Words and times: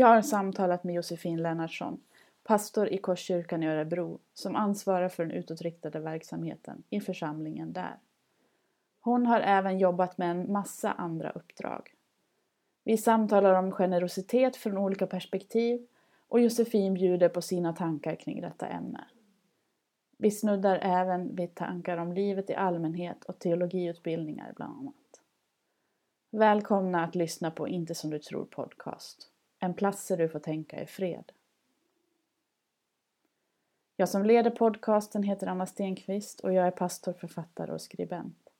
Jag 0.00 0.08
har 0.08 0.22
samtalat 0.22 0.84
med 0.84 0.94
Josefin 0.94 1.42
Lennartsson, 1.42 2.00
pastor 2.44 2.88
i 2.88 2.98
Korskyrkan 2.98 3.62
i 3.62 3.66
Örebro, 3.66 4.18
som 4.34 4.56
ansvarar 4.56 5.08
för 5.08 5.22
den 5.22 5.32
utåtriktade 5.32 6.00
verksamheten 6.00 6.82
i 6.90 7.00
församlingen 7.00 7.72
där. 7.72 7.98
Hon 9.00 9.26
har 9.26 9.40
även 9.40 9.78
jobbat 9.78 10.18
med 10.18 10.30
en 10.30 10.52
massa 10.52 10.92
andra 10.92 11.30
uppdrag. 11.30 11.94
Vi 12.84 12.96
samtalar 12.96 13.54
om 13.54 13.72
generositet 13.72 14.56
från 14.56 14.78
olika 14.78 15.06
perspektiv 15.06 15.86
och 16.28 16.40
Josefin 16.40 16.94
bjuder 16.94 17.28
på 17.28 17.42
sina 17.42 17.72
tankar 17.72 18.16
kring 18.16 18.40
detta 18.40 18.66
ämne. 18.66 19.04
Vi 20.18 20.30
snuddar 20.30 20.78
även 20.82 21.36
vid 21.36 21.54
tankar 21.54 21.96
om 21.96 22.12
livet 22.12 22.50
i 22.50 22.54
allmänhet 22.54 23.24
och 23.24 23.38
teologiutbildningar 23.38 24.52
bland 24.56 24.78
annat. 24.78 25.20
Välkomna 26.30 27.04
att 27.04 27.14
lyssna 27.14 27.50
på 27.50 27.68
Inte 27.68 27.94
som 27.94 28.10
du 28.10 28.18
tror 28.18 28.44
podcast. 28.44 29.30
En 29.60 29.74
plats 29.74 30.08
där 30.08 30.16
du 30.16 30.28
får 30.28 30.38
tänka 30.38 30.82
i 30.82 30.86
fred. 30.86 31.32
Jag 33.96 34.08
som 34.08 34.24
leder 34.24 34.50
podcasten 34.50 35.22
heter 35.22 35.46
Anna 35.46 35.66
Stenqvist 35.66 36.40
och 36.40 36.52
jag 36.52 36.66
är 36.66 36.70
pastor, 36.70 37.12
författare 37.12 37.72
och 37.72 37.80
skribent. 37.80 38.50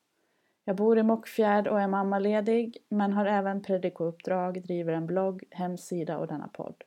Jag 0.65 0.77
bor 0.77 0.99
i 0.99 1.03
Mockfjärd 1.03 1.67
och 1.67 1.81
är 1.81 1.89
mammaledig 1.89 2.79
men 2.89 3.13
har 3.13 3.27
även 3.27 3.63
predikouppdrag, 3.63 4.63
driver 4.63 4.93
en 4.93 5.07
blogg, 5.07 5.45
hemsida 5.51 6.19
och 6.19 6.27
denna 6.27 6.49
podd. 6.49 6.85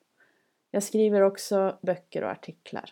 Jag 0.72 0.84
skriver 0.84 1.22
också 1.22 1.78
böcker 1.81 2.23
och 2.23 2.31
artiklar. 2.31 2.91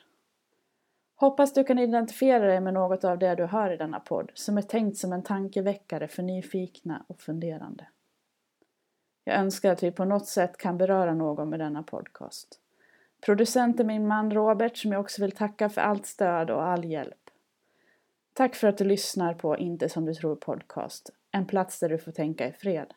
Hoppas 1.16 1.54
du 1.54 1.64
kan 1.64 1.80
identifiera 1.80 2.46
dig 2.46 2.62
med 2.62 2.74
något 2.74 3.04
av 3.04 3.20
det 3.20 3.36
du 3.36 3.46
hör 3.46 3.72
i 3.72 3.78
denna 3.78 4.00
podd 4.00 4.32
som 4.34 4.58
är 4.58 4.62
tänkt 4.62 4.98
som 4.98 5.14
en 5.14 5.24
tankeväckare 5.24 6.08
för 6.08 6.24
nyfikna 6.24 7.06
och 7.08 7.22
funderande. 7.22 7.88
Jag 9.32 9.40
önskar 9.40 9.72
att 9.72 9.84
vi 9.84 9.92
på 9.92 10.06
något 10.06 10.28
sätt 10.28 10.58
kan 10.58 10.78
beröra 10.78 11.14
någon 11.14 11.50
med 11.50 11.60
denna 11.60 11.84
podcast. 11.84 12.60
Producent 13.22 13.80
är 13.80 13.84
min 13.84 14.08
man 14.08 14.32
Robert 14.32 14.78
som 14.78 14.92
jag 14.92 15.02
också 15.02 15.22
vill 15.22 15.32
tacka 15.32 15.70
för 15.70 15.82
allt 15.82 16.06
stöd 16.06 16.50
och 16.50 16.64
all 16.64 16.86
hjälp. 16.86 17.30
Tack 18.34 18.56
för 18.56 18.68
att 18.68 18.78
du 18.78 18.84
lyssnar 18.84 19.34
på 19.34 19.58
Inte 19.58 19.90
som 19.90 20.06
du 20.06 20.14
tror 20.14 20.36
podcast, 20.36 21.10
en 21.32 21.46
plats 21.46 21.80
där 21.80 21.90
du 21.90 21.98
får 21.98 22.12
tänka 22.12 22.48
i 22.48 22.52
fred. 22.52 22.94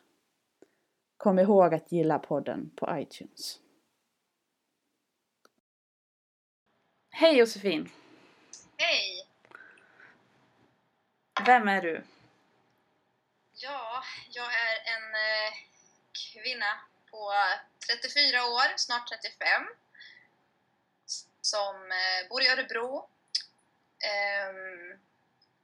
Kom 1.17 1.39
ihåg 1.39 1.73
att 1.73 1.91
gilla 1.91 2.19
podden 2.19 2.71
på 2.75 2.97
iTunes. 2.99 3.59
Hej 7.09 7.37
Josefin! 7.37 7.89
Hej! 8.77 9.27
Vem 11.45 11.67
är 11.67 11.81
du? 11.81 12.03
Ja, 13.53 14.03
jag 14.31 14.45
är 14.45 14.75
en 14.95 15.13
eh, 15.13 15.74
kvinna 16.41 16.79
på 17.11 17.33
34 17.87 18.45
år, 18.45 18.77
snart 18.77 19.09
35, 19.09 19.67
som 21.41 21.75
eh, 21.91 22.27
bor 22.29 22.41
i 22.41 22.47
Örebro. 22.47 23.09
Ehm, 23.99 24.99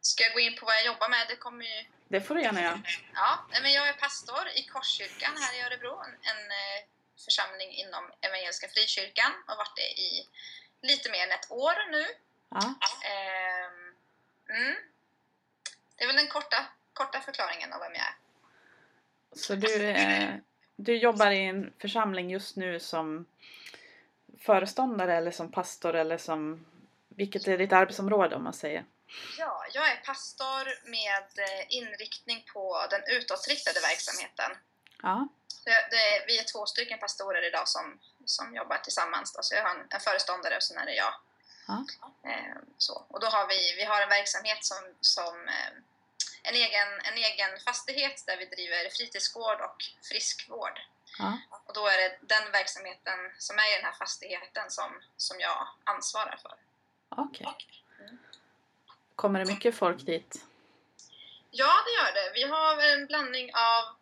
ska 0.02 0.24
jag 0.24 0.34
gå 0.34 0.40
in 0.40 0.56
på 0.56 0.66
vad 0.66 0.76
jag 0.76 0.86
jobbar 0.86 1.10
med? 1.10 1.26
Det 1.28 1.36
kommer 1.36 1.66
ju... 1.66 1.86
Det 2.08 2.22
får 2.22 2.36
du 2.36 2.42
gärna 2.42 2.62
göra. 2.62 2.82
Ja, 3.14 3.46
men 3.62 3.74
jag 3.74 3.90
är 3.90 3.94
pastor 3.94 4.48
i 4.56 4.64
Korskyrkan 4.64 5.38
här 5.38 5.60
i 5.60 5.62
Örebro, 5.62 6.04
en, 6.04 6.52
eh, 6.52 6.80
församling 7.26 7.72
inom 7.72 8.12
Evangeliska 8.22 8.68
Frikyrkan 8.68 9.32
och 9.44 9.50
har 9.52 9.58
varit 9.58 9.76
det 9.76 10.02
i 10.02 10.28
lite 10.82 11.12
mer 11.12 11.24
än 11.24 11.32
ett 11.32 11.52
år 11.52 11.92
nu. 11.92 12.06
Ja. 12.50 12.76
Ehm, 13.10 13.96
mm. 14.50 14.76
Det 15.96 16.04
är 16.04 16.08
väl 16.08 16.16
den 16.16 16.28
korta, 16.28 16.66
korta 16.94 17.22
förklaringen 17.22 17.74
av 17.74 17.80
vem 17.80 17.94
jag 17.94 18.06
är. 18.06 18.16
Så 19.36 19.56
du, 19.56 19.84
eh, 19.84 20.36
du 20.76 20.98
jobbar 20.98 21.32
i 21.32 21.46
en 21.46 21.74
församling 21.80 22.30
just 22.30 22.56
nu 22.56 22.80
som 22.80 23.26
föreståndare 24.40 25.18
eller 25.18 25.32
som 25.32 25.52
pastor 25.52 25.96
eller 25.96 26.18
som... 26.18 26.66
Vilket 27.10 27.48
är 27.48 27.58
ditt 27.58 27.74
arbetsområde 27.74 28.36
om 28.36 28.44
man 28.44 28.54
säger? 28.54 28.86
Ja, 29.38 29.66
jag 29.74 29.92
är 29.92 29.96
pastor 29.96 30.90
med 30.90 31.30
eh, 31.38 31.66
inriktning 31.70 32.46
på 32.54 32.88
den 32.90 33.02
utåtriktade 33.18 33.80
verksamheten. 33.80 34.52
Ja. 35.02 35.28
Det, 35.66 35.88
det, 35.92 36.26
vi 36.28 36.40
är 36.40 36.44
två 36.44 36.66
stycken 36.66 37.00
pastorer 37.00 37.48
idag 37.48 37.68
som, 37.68 38.00
som 38.26 38.56
jobbar 38.56 38.78
tillsammans. 38.78 39.34
Då. 39.34 39.40
Så 39.44 39.56
jag 39.56 39.64
har 39.64 39.76
en, 39.76 39.88
en 39.90 40.00
föreståndare 40.00 40.56
och 40.56 40.64
sen 40.64 40.78
är 40.78 40.86
det 40.86 40.96
jag. 40.96 41.14
Ja. 41.68 41.86
Eh, 42.30 42.58
så. 42.78 43.06
Och 43.08 43.20
då 43.20 43.28
har 43.28 43.48
vi, 43.48 43.76
vi 43.78 43.84
har 43.84 44.02
en 44.02 44.10
verksamhet 44.10 44.66
som, 44.66 44.84
som 45.02 45.48
eh, 45.48 45.72
en, 46.44 46.56
egen, 46.56 47.00
en 47.04 47.18
egen 47.18 47.60
fastighet 47.66 48.24
där 48.28 48.38
vi 48.38 48.46
driver 48.46 48.90
fritidsgård 48.90 49.62
och 49.62 49.84
friskvård. 50.04 50.80
Ja. 51.20 51.38
Och 51.66 51.74
då 51.74 51.88
är 51.88 51.98
det 51.98 52.18
den 52.22 52.52
verksamheten 52.52 53.20
som 53.38 53.58
är 53.58 53.74
i 53.74 53.76
den 53.76 53.86
här 53.86 53.98
fastigheten 54.00 54.72
som, 54.72 55.02
som 55.18 55.40
jag 55.40 55.68
ansvarar 55.84 56.40
för. 56.42 56.56
Okej. 57.10 57.48
Kommer 59.16 59.40
det 59.40 59.46
mycket 59.46 59.76
folk 59.76 60.06
dit? 60.06 60.46
Ja, 61.52 61.84
det 61.86 61.92
gör 61.92 62.14
det. 62.14 62.32
Vi 62.34 62.44
har 62.44 62.78
en 62.78 63.08
blandning 63.08 63.52
av 63.54 63.96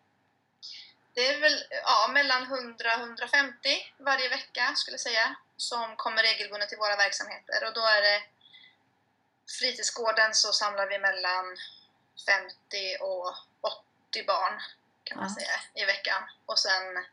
det 1.14 1.28
är 1.28 1.40
väl 1.40 1.64
ja, 1.70 2.10
mellan 2.14 2.46
100-150 2.46 3.54
varje 3.98 4.30
vecka 4.30 4.76
skulle 4.76 4.94
jag 4.94 5.02
säga 5.02 5.36
som 5.58 5.96
kommer 5.96 6.24
regelbundet 6.24 6.70
till 6.70 6.78
våra 6.78 6.96
verksamheter 6.96 7.68
och 7.68 7.74
då 7.74 7.82
är 7.82 8.02
det 8.02 8.24
fritidsgården 9.60 10.34
så 10.34 10.54
samlar 10.54 10.88
vi 10.88 11.00
mellan 11.00 11.58
50 12.26 12.98
och 13.02 13.34
80 13.62 14.26
barn 14.28 14.60
kan 15.04 15.18
man 15.18 15.28
Ja. 15.30 15.36
säga 15.36 15.84
i 15.84 15.86
veckan 15.86 16.24
och 16.46 16.60
sen 16.60 17.06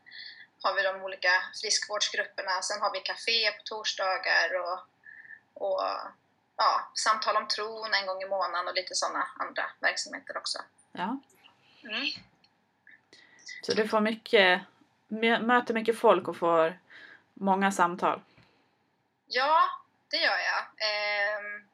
har 0.61 0.73
vi 0.73 0.81
de 0.81 1.01
olika 1.03 1.29
friskvårdsgrupperna, 1.61 2.61
sen 2.61 2.81
har 2.81 2.91
vi 2.91 2.99
café 2.99 3.51
på 3.51 3.63
torsdagar 3.63 4.49
och, 4.59 4.79
och 5.53 5.81
ja, 6.55 6.91
samtal 6.95 7.35
om 7.37 7.47
tron 7.47 7.93
en 7.93 8.05
gång 8.05 8.21
i 8.21 8.27
månaden 8.27 8.67
och 8.67 8.73
lite 8.73 8.95
sådana 8.95 9.27
andra 9.39 9.71
verksamheter 9.79 10.37
också. 10.37 10.59
Ja. 10.91 11.19
Mm. 11.83 12.05
Så 13.61 13.73
du 13.73 13.87
får 13.87 13.99
mycket, 14.01 14.61
mö- 15.07 15.41
möter 15.41 15.73
mycket 15.73 15.99
folk 15.99 16.27
och 16.27 16.37
får 16.37 16.79
många 17.33 17.71
samtal? 17.71 18.21
Ja, 19.27 19.69
det 20.09 20.17
gör 20.17 20.37
jag. 20.37 20.63
Ehm, 20.77 21.67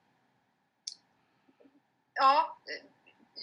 ja, 2.14 2.58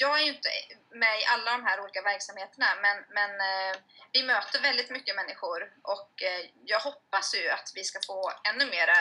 jag 0.01 0.21
är 0.21 0.25
ju 0.25 0.33
inte 0.33 0.49
med 0.91 1.21
i 1.21 1.25
alla 1.25 1.51
de 1.51 1.65
här 1.65 1.81
olika 1.81 2.03
verksamheterna 2.03 2.67
men, 2.83 3.05
men 3.09 3.31
eh, 3.31 3.77
vi 4.13 4.23
möter 4.23 4.61
väldigt 4.63 4.91
mycket 4.91 5.17
människor 5.17 5.73
och 5.83 6.23
eh, 6.23 6.47
jag 6.65 6.81
hoppas 6.81 7.35
ju 7.35 7.49
att 7.49 7.73
vi 7.75 7.85
ska 7.85 7.99
få 8.07 8.33
ännu 8.45 8.67
mera 8.67 8.97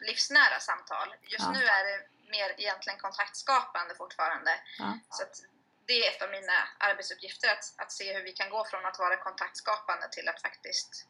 livsnära 0.00 0.60
samtal. 0.60 1.14
Just 1.22 1.44
Ja. 1.44 1.52
nu 1.52 1.64
är 1.64 1.84
det 1.84 2.06
mer 2.30 2.54
egentligen 2.58 2.98
kontaktskapande 2.98 3.94
fortfarande. 3.94 4.60
Ja. 4.78 4.98
Så 5.10 5.22
att 5.22 5.42
det 5.86 6.06
är 6.06 6.10
ett 6.10 6.22
av 6.22 6.30
mina 6.30 6.68
arbetsuppgifter 6.78 7.48
att, 7.48 7.64
att 7.76 7.92
se 7.92 8.14
hur 8.14 8.22
vi 8.22 8.32
kan 8.32 8.50
gå 8.50 8.64
från 8.64 8.86
att 8.86 8.98
vara 8.98 9.16
kontaktskapande 9.16 10.08
till 10.10 10.28
att 10.28 10.42
faktiskt 10.42 11.06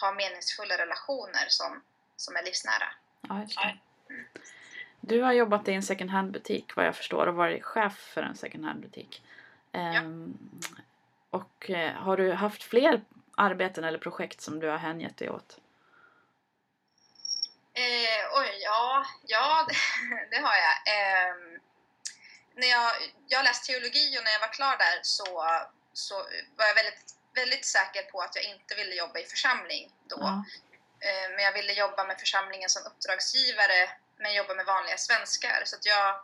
ha 0.00 0.12
meningsfulla 0.12 0.78
relationer 0.78 1.46
som, 1.48 1.84
som 2.16 2.36
är 2.36 2.42
livsnära. 2.42 2.94
Ja, 3.28 3.40
just 3.40 3.56
det. 3.56 3.78
Du 5.06 5.22
har 5.22 5.32
jobbat 5.32 5.68
i 5.68 5.72
en 5.72 5.82
second 5.82 6.10
hand-butik 6.10 6.76
vad 6.76 6.86
jag 6.86 6.96
förstår 6.96 7.26
och 7.26 7.34
varit 7.34 7.64
chef 7.64 7.96
för 7.98 8.22
en 8.22 8.36
second 8.36 8.64
hand-butik. 8.64 9.22
Ehm, 9.72 10.38
och 11.30 11.70
eh, 11.70 11.92
har 11.92 12.16
du 12.16 12.32
haft 12.32 12.62
fler 12.62 13.04
arbeten 13.36 13.84
eller 13.84 13.98
projekt 13.98 14.40
som 14.40 14.60
du 14.60 14.68
har 14.68 14.78
hängett 14.78 15.16
dig 15.16 15.30
åt? 15.30 15.58
Eh, 17.74 18.40
oj, 18.40 18.58
ja, 18.62 19.04
ja 19.26 19.66
det, 19.68 19.74
det 20.36 20.42
har 20.42 20.54
jag. 20.54 20.74
Ehm, 20.96 21.60
när 22.54 22.68
jag. 22.68 22.92
Jag 23.28 23.38
har 23.38 23.44
läst 23.44 23.64
teologi 23.64 24.18
och 24.18 24.24
när 24.24 24.32
jag 24.32 24.40
var 24.40 24.52
klar 24.52 24.76
där 24.78 24.98
så, 25.02 25.44
så 25.92 26.14
var 26.56 26.66
jag 26.66 26.74
väldigt, 26.74 27.14
väldigt 27.34 27.64
säker 27.64 28.02
på 28.02 28.20
att 28.20 28.36
jag 28.36 28.44
inte 28.44 28.74
ville 28.74 28.94
jobba 28.94 29.18
i 29.18 29.24
församling 29.24 29.90
då. 30.08 30.16
Ja. 30.20 30.44
Eh, 31.00 31.30
Men 31.34 31.44
jag 31.44 31.52
ville 31.52 31.72
jobba 31.72 32.04
med 32.04 32.18
församlingen 32.20 32.70
som 32.70 32.82
uppdragsgivare 32.86 33.90
men 34.16 34.34
jobba 34.34 34.54
med 34.54 34.66
vanliga 34.66 34.96
svenskar. 34.96 35.62
Så 35.64 35.76
att 35.76 35.86
jag, 35.86 36.20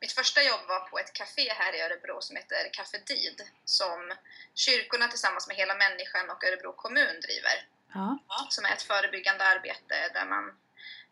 mitt 0.00 0.12
första 0.12 0.42
jobb 0.42 0.60
var 0.68 0.80
på 0.80 0.98
ett 0.98 1.12
café 1.12 1.52
här 1.52 1.72
i 1.74 1.80
Örebro 1.80 2.20
som 2.20 2.36
heter 2.36 2.70
Café 2.72 2.98
Did 2.98 3.42
som 3.64 4.12
kyrkorna 4.54 5.08
tillsammans 5.08 5.48
med 5.48 5.56
Hela 5.56 5.74
Människan 5.74 6.30
och 6.30 6.44
Örebro 6.44 6.72
kommun 6.72 7.20
driver. 7.20 7.66
Ja. 7.94 8.18
Som 8.50 8.64
är 8.64 8.72
ett 8.72 8.82
förebyggande 8.82 9.44
arbete 9.44 10.08
där 10.14 10.26
man 10.26 10.58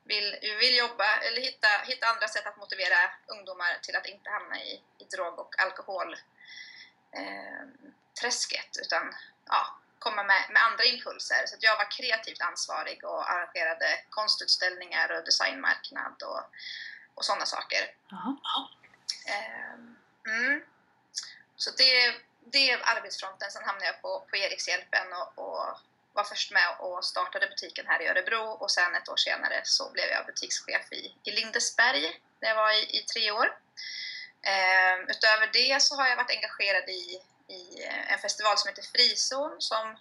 vill, 0.05 0.37
vill 0.61 0.77
jobba 0.77 1.17
eller 1.17 1.41
hitta, 1.41 1.69
hitta 1.85 2.07
andra 2.07 2.29
sätt 2.29 2.47
att 2.47 2.57
motivera 2.57 3.11
ungdomar 3.27 3.79
till 3.83 3.97
att 3.97 4.07
inte 4.07 4.31
hamna 4.31 4.63
i, 4.63 4.83
i 4.99 5.05
drog 5.05 5.39
och 5.39 5.61
alkohol 5.61 6.17
eh, 7.13 7.67
utan 8.83 9.15
ja, 9.47 9.79
komma 9.99 10.23
med, 10.23 10.43
med 10.51 10.63
andra 10.63 10.85
impulser. 10.85 11.47
Så 11.47 11.55
att 11.55 11.63
jag 11.63 11.77
var 11.77 11.91
kreativt 11.91 12.41
ansvarig 12.41 13.05
och 13.05 13.31
arrangerade 13.31 14.01
konstutställningar 14.11 15.13
och 15.13 15.25
designmarknad 15.25 16.23
och, 16.23 16.43
och 17.15 17.25
sådana 17.25 17.47
saker. 17.47 17.95
Jaha. 18.11 18.69
Ehm, 19.27 19.97
mm. 20.27 20.63
Så 21.57 21.71
det, 21.71 22.15
det 22.41 22.71
är 22.71 22.97
arbetsfronten. 22.97 23.51
Sen 23.51 23.65
hamnade 23.65 23.87
jag 23.87 24.03
på, 24.03 24.27
på 24.31 24.37
Erikshjälpen 24.37 25.13
och, 25.13 25.39
och 25.39 25.79
var 26.13 26.25
först 26.25 26.53
med 26.53 26.77
och 26.79 27.05
startade 27.05 27.47
butiken 27.47 27.87
här 27.87 28.03
i 28.03 28.09
Örebro 28.09 28.45
och 28.63 28.71
sen 28.71 28.95
ett 28.95 29.09
år 29.09 29.17
senare 29.17 29.61
så 29.65 29.91
blev 29.91 30.09
jag 30.09 30.27
butikschef 30.27 30.93
i, 30.93 31.15
i 31.25 31.31
Lindesberg 31.31 32.21
där 32.41 32.49
jag 32.49 32.55
var 32.55 32.73
i, 32.73 32.99
i 32.99 33.03
tre 33.03 33.31
år. 33.31 33.59
Eh, 34.43 34.99
utöver 35.09 35.51
det 35.53 35.83
så 35.83 35.97
har 35.97 36.09
jag 36.09 36.17
varit 36.17 36.31
engagerad 36.31 36.89
i, 36.89 37.23
i 37.49 37.85
en 37.85 38.19
festival 38.19 38.59
som 38.59 38.69
heter 38.69 38.83
Frizon 38.83 39.57
som, 39.59 39.97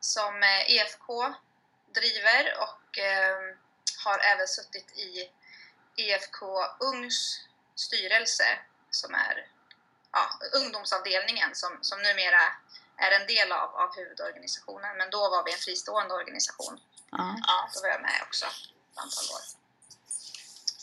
som 0.00 0.42
EFK 0.68 1.24
e 1.24 1.32
driver 1.94 2.58
och 2.58 2.98
eh, 2.98 3.56
har 4.04 4.18
även 4.18 4.48
suttit 4.48 4.98
i 4.98 5.30
EFK 5.96 6.42
Ungs 6.80 7.40
styrelse 7.74 8.58
som 8.90 9.14
är 9.14 9.50
ja, 10.12 10.30
ungdomsavdelningen 10.54 11.54
som, 11.54 11.78
som 11.80 12.02
numera 12.02 12.42
är 12.96 13.20
en 13.20 13.26
del 13.26 13.52
av, 13.52 13.76
av 13.76 13.96
huvudorganisationen. 13.96 14.96
Men 14.96 15.10
då 15.10 15.30
var 15.30 15.44
vi 15.44 15.52
en 15.52 15.58
fristående 15.58 16.14
organisation. 16.14 16.80
Ja. 17.10 17.36
ja 17.46 17.70
då 17.74 17.80
var 17.80 17.88
jag 17.88 18.02
med 18.02 18.20
också 18.22 18.46
ett 18.46 18.98
antal 18.98 19.24
år. 19.36 19.42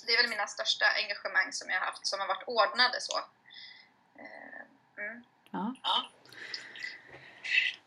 Det 0.05 0.13
är 0.13 0.17
väl 0.17 0.29
mina 0.29 0.47
största 0.47 0.85
engagemang 0.95 1.53
som 1.53 1.69
jag 1.69 1.79
har 1.79 1.85
haft 1.85 2.07
som 2.07 2.19
har 2.19 2.27
varit 2.27 2.47
ordnade 2.47 3.01
så. 3.01 3.17
Eh, 4.19 4.61
mm. 4.97 5.23
Ja. 5.57 5.73
ja. 5.83 6.05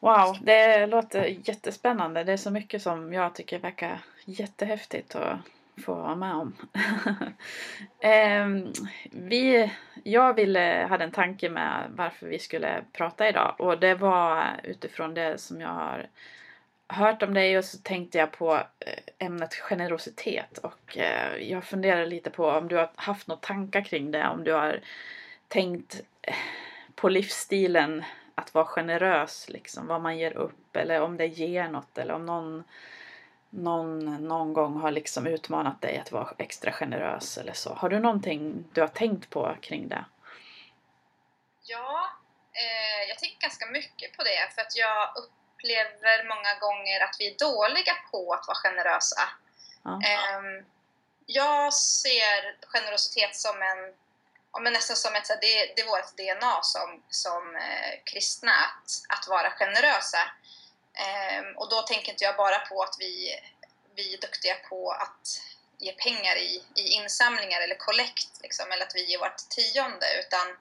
Wow, 0.00 0.36
det 0.40 0.86
låter 0.86 1.24
jättespännande. 1.24 2.24
Det 2.24 2.32
är 2.32 2.36
så 2.36 2.50
mycket 2.50 2.82
som 2.82 3.12
jag 3.12 3.34
tycker 3.34 3.58
verkar 3.58 3.98
jättehäftigt 4.24 5.14
att 5.14 5.38
få 5.84 5.94
vara 5.94 6.14
med 6.14 6.34
om. 6.34 6.56
eh, 8.00 8.72
vi, 9.10 9.72
jag 10.04 10.34
ville, 10.34 10.86
hade 10.88 11.04
en 11.04 11.10
tanke 11.10 11.48
med 11.48 11.90
varför 11.94 12.26
vi 12.26 12.38
skulle 12.38 12.84
prata 12.92 13.28
idag 13.28 13.54
och 13.58 13.78
det 13.78 13.94
var 13.94 14.60
utifrån 14.64 15.14
det 15.14 15.40
som 15.40 15.60
jag 15.60 15.68
har 15.68 16.08
hört 16.88 17.22
om 17.22 17.34
dig 17.34 17.58
och 17.58 17.64
så 17.64 17.78
tänkte 17.78 18.18
jag 18.18 18.32
på 18.32 18.54
eh, 18.54 19.26
ämnet 19.26 19.54
generositet 19.54 20.58
och 20.58 20.98
eh, 20.98 21.36
jag 21.36 21.64
funderade 21.64 22.06
lite 22.06 22.30
på 22.30 22.46
om 22.46 22.68
du 22.68 22.76
har 22.76 22.90
haft 22.94 23.28
några 23.28 23.40
tankar 23.40 23.80
kring 23.80 24.10
det, 24.10 24.28
om 24.28 24.44
du 24.44 24.52
har 24.52 24.80
tänkt 25.48 26.00
eh, 26.22 26.34
på 27.00 27.08
livsstilen 27.08 28.04
att 28.34 28.54
vara 28.54 28.64
generös, 28.64 29.48
liksom, 29.48 29.86
vad 29.86 30.00
man 30.00 30.18
ger 30.18 30.32
upp 30.32 30.76
eller 30.76 31.00
om 31.00 31.16
det 31.16 31.26
ger 31.26 31.68
något 31.68 31.98
eller 31.98 32.14
om 32.14 32.26
någon, 32.26 32.64
någon, 33.50 34.28
någon 34.28 34.52
gång 34.52 34.80
har 34.80 34.90
liksom 34.90 35.26
utmanat 35.26 35.82
dig 35.82 35.98
att 35.98 36.12
vara 36.12 36.34
extra 36.38 36.72
generös 36.72 37.38
eller 37.38 37.52
så. 37.52 37.74
Har 37.74 37.88
du 37.88 38.00
någonting 38.00 38.64
du 38.72 38.80
har 38.80 38.88
tänkt 38.88 39.30
på 39.30 39.56
kring 39.62 39.88
det? 39.88 40.04
Ja, 41.62 42.10
eh, 42.52 43.08
jag 43.08 43.18
tänker 43.18 43.40
ganska 43.40 43.66
mycket 43.66 44.16
på 44.16 44.22
det 44.22 44.54
för 44.54 44.62
att 44.62 44.76
jag 44.76 45.08
upplever 45.16 46.28
många 46.28 46.54
gånger 46.60 47.04
att 47.04 47.16
vi 47.18 47.30
är 47.30 47.38
dåliga 47.38 47.94
på 48.10 48.32
att 48.32 48.48
vara 48.48 48.58
generösa. 48.58 49.20
Ja. 49.82 50.00
Eh, 50.04 50.64
jag 51.26 51.74
ser 51.74 52.66
generositet 52.66 53.36
som 53.36 53.62
en 53.62 53.94
ja, 54.52 54.60
men 54.60 54.72
nästan 54.72 54.96
som 54.96 55.14
ett, 55.14 55.28
det, 55.28 55.72
det 55.76 55.82
är 55.82 55.86
vårt 55.86 56.16
DNA 56.16 56.62
som, 56.62 57.02
som 57.08 57.56
eh, 57.56 58.00
kristna, 58.04 58.52
att, 58.52 59.18
att 59.18 59.28
vara 59.28 59.50
generösa. 59.50 60.30
Eh, 60.94 61.56
och 61.56 61.70
då 61.70 61.82
tänker 61.82 62.12
inte 62.12 62.24
jag 62.24 62.36
bara 62.36 62.58
på 62.58 62.82
att 62.82 62.96
vi, 62.98 63.40
vi 63.94 64.14
är 64.14 64.20
duktiga 64.20 64.54
på 64.54 64.90
att 64.90 65.42
ge 65.78 65.92
pengar 65.92 66.36
i, 66.36 66.64
i 66.74 66.82
insamlingar 66.88 67.60
eller 67.60 67.74
kollekt, 67.74 68.30
liksom, 68.42 68.72
eller 68.72 68.86
att 68.86 68.94
vi 68.94 69.04
ger 69.04 69.18
vårt 69.18 69.48
tionde, 69.48 70.06
utan 70.20 70.56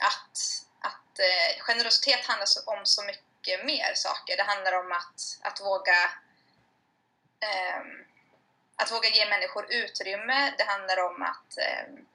att, 0.00 0.38
att 0.80 1.18
eh, 1.18 1.62
generositet 1.62 2.26
handlar 2.26 2.48
om 2.66 2.86
så 2.86 3.02
mycket 3.02 3.64
mer 3.64 3.92
saker. 3.94 4.36
Det 4.36 4.42
handlar 4.42 4.72
om 4.72 4.92
att, 4.92 5.38
att 5.42 5.60
våga 5.60 6.02
eh, 7.40 7.80
att 8.76 8.92
våga 8.92 9.08
ge 9.08 9.28
människor 9.28 9.72
utrymme. 9.72 10.54
Det 10.58 10.64
handlar 10.64 10.98
om 10.98 11.22
att 11.22 11.58
Eh, 11.58 12.13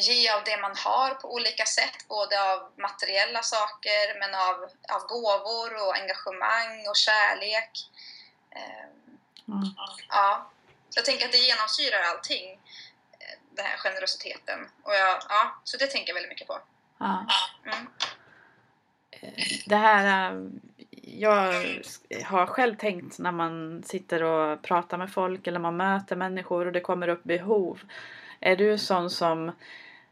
ge 0.00 0.30
av 0.30 0.44
det 0.44 0.56
man 0.60 0.76
har 0.76 1.14
på 1.14 1.34
olika 1.34 1.64
sätt, 1.64 2.08
både 2.08 2.52
av 2.52 2.70
materiella 2.76 3.42
saker 3.42 4.18
men 4.20 4.34
av, 4.34 4.56
av 4.96 5.06
gåvor 5.08 5.70
och 5.86 5.96
engagemang 5.96 6.86
och 6.88 6.96
kärlek. 6.96 7.70
Mm. 9.48 9.64
Ja, 10.08 10.50
jag 10.94 11.04
tänker 11.04 11.24
att 11.24 11.32
det 11.32 11.38
genomsyrar 11.38 12.02
allting, 12.02 12.50
eh, 12.52 13.38
den 13.50 13.64
här 13.64 13.76
generositeten. 13.76 14.68
Och 14.82 14.94
jag, 14.94 15.22
ja, 15.28 15.60
så 15.64 15.76
det 15.76 15.86
tänker 15.86 16.08
jag 16.08 16.14
väldigt 16.14 16.32
mycket 16.32 16.46
på. 16.46 16.58
Ja. 16.98 17.26
Mm. 17.66 17.86
Det 19.66 19.76
här, 19.76 20.32
jag 21.02 21.52
har 22.24 22.46
själv 22.46 22.76
tänkt 22.76 23.18
när 23.18 23.32
man 23.32 23.82
sitter 23.82 24.22
och 24.22 24.62
pratar 24.62 24.98
med 24.98 25.12
folk 25.12 25.46
eller 25.46 25.58
man 25.58 25.76
möter 25.76 26.16
människor 26.16 26.66
och 26.66 26.72
det 26.72 26.80
kommer 26.80 27.08
upp 27.08 27.24
behov 27.24 27.80
är 28.42 28.56
du 28.56 28.78
sån 28.78 29.10
som 29.10 29.48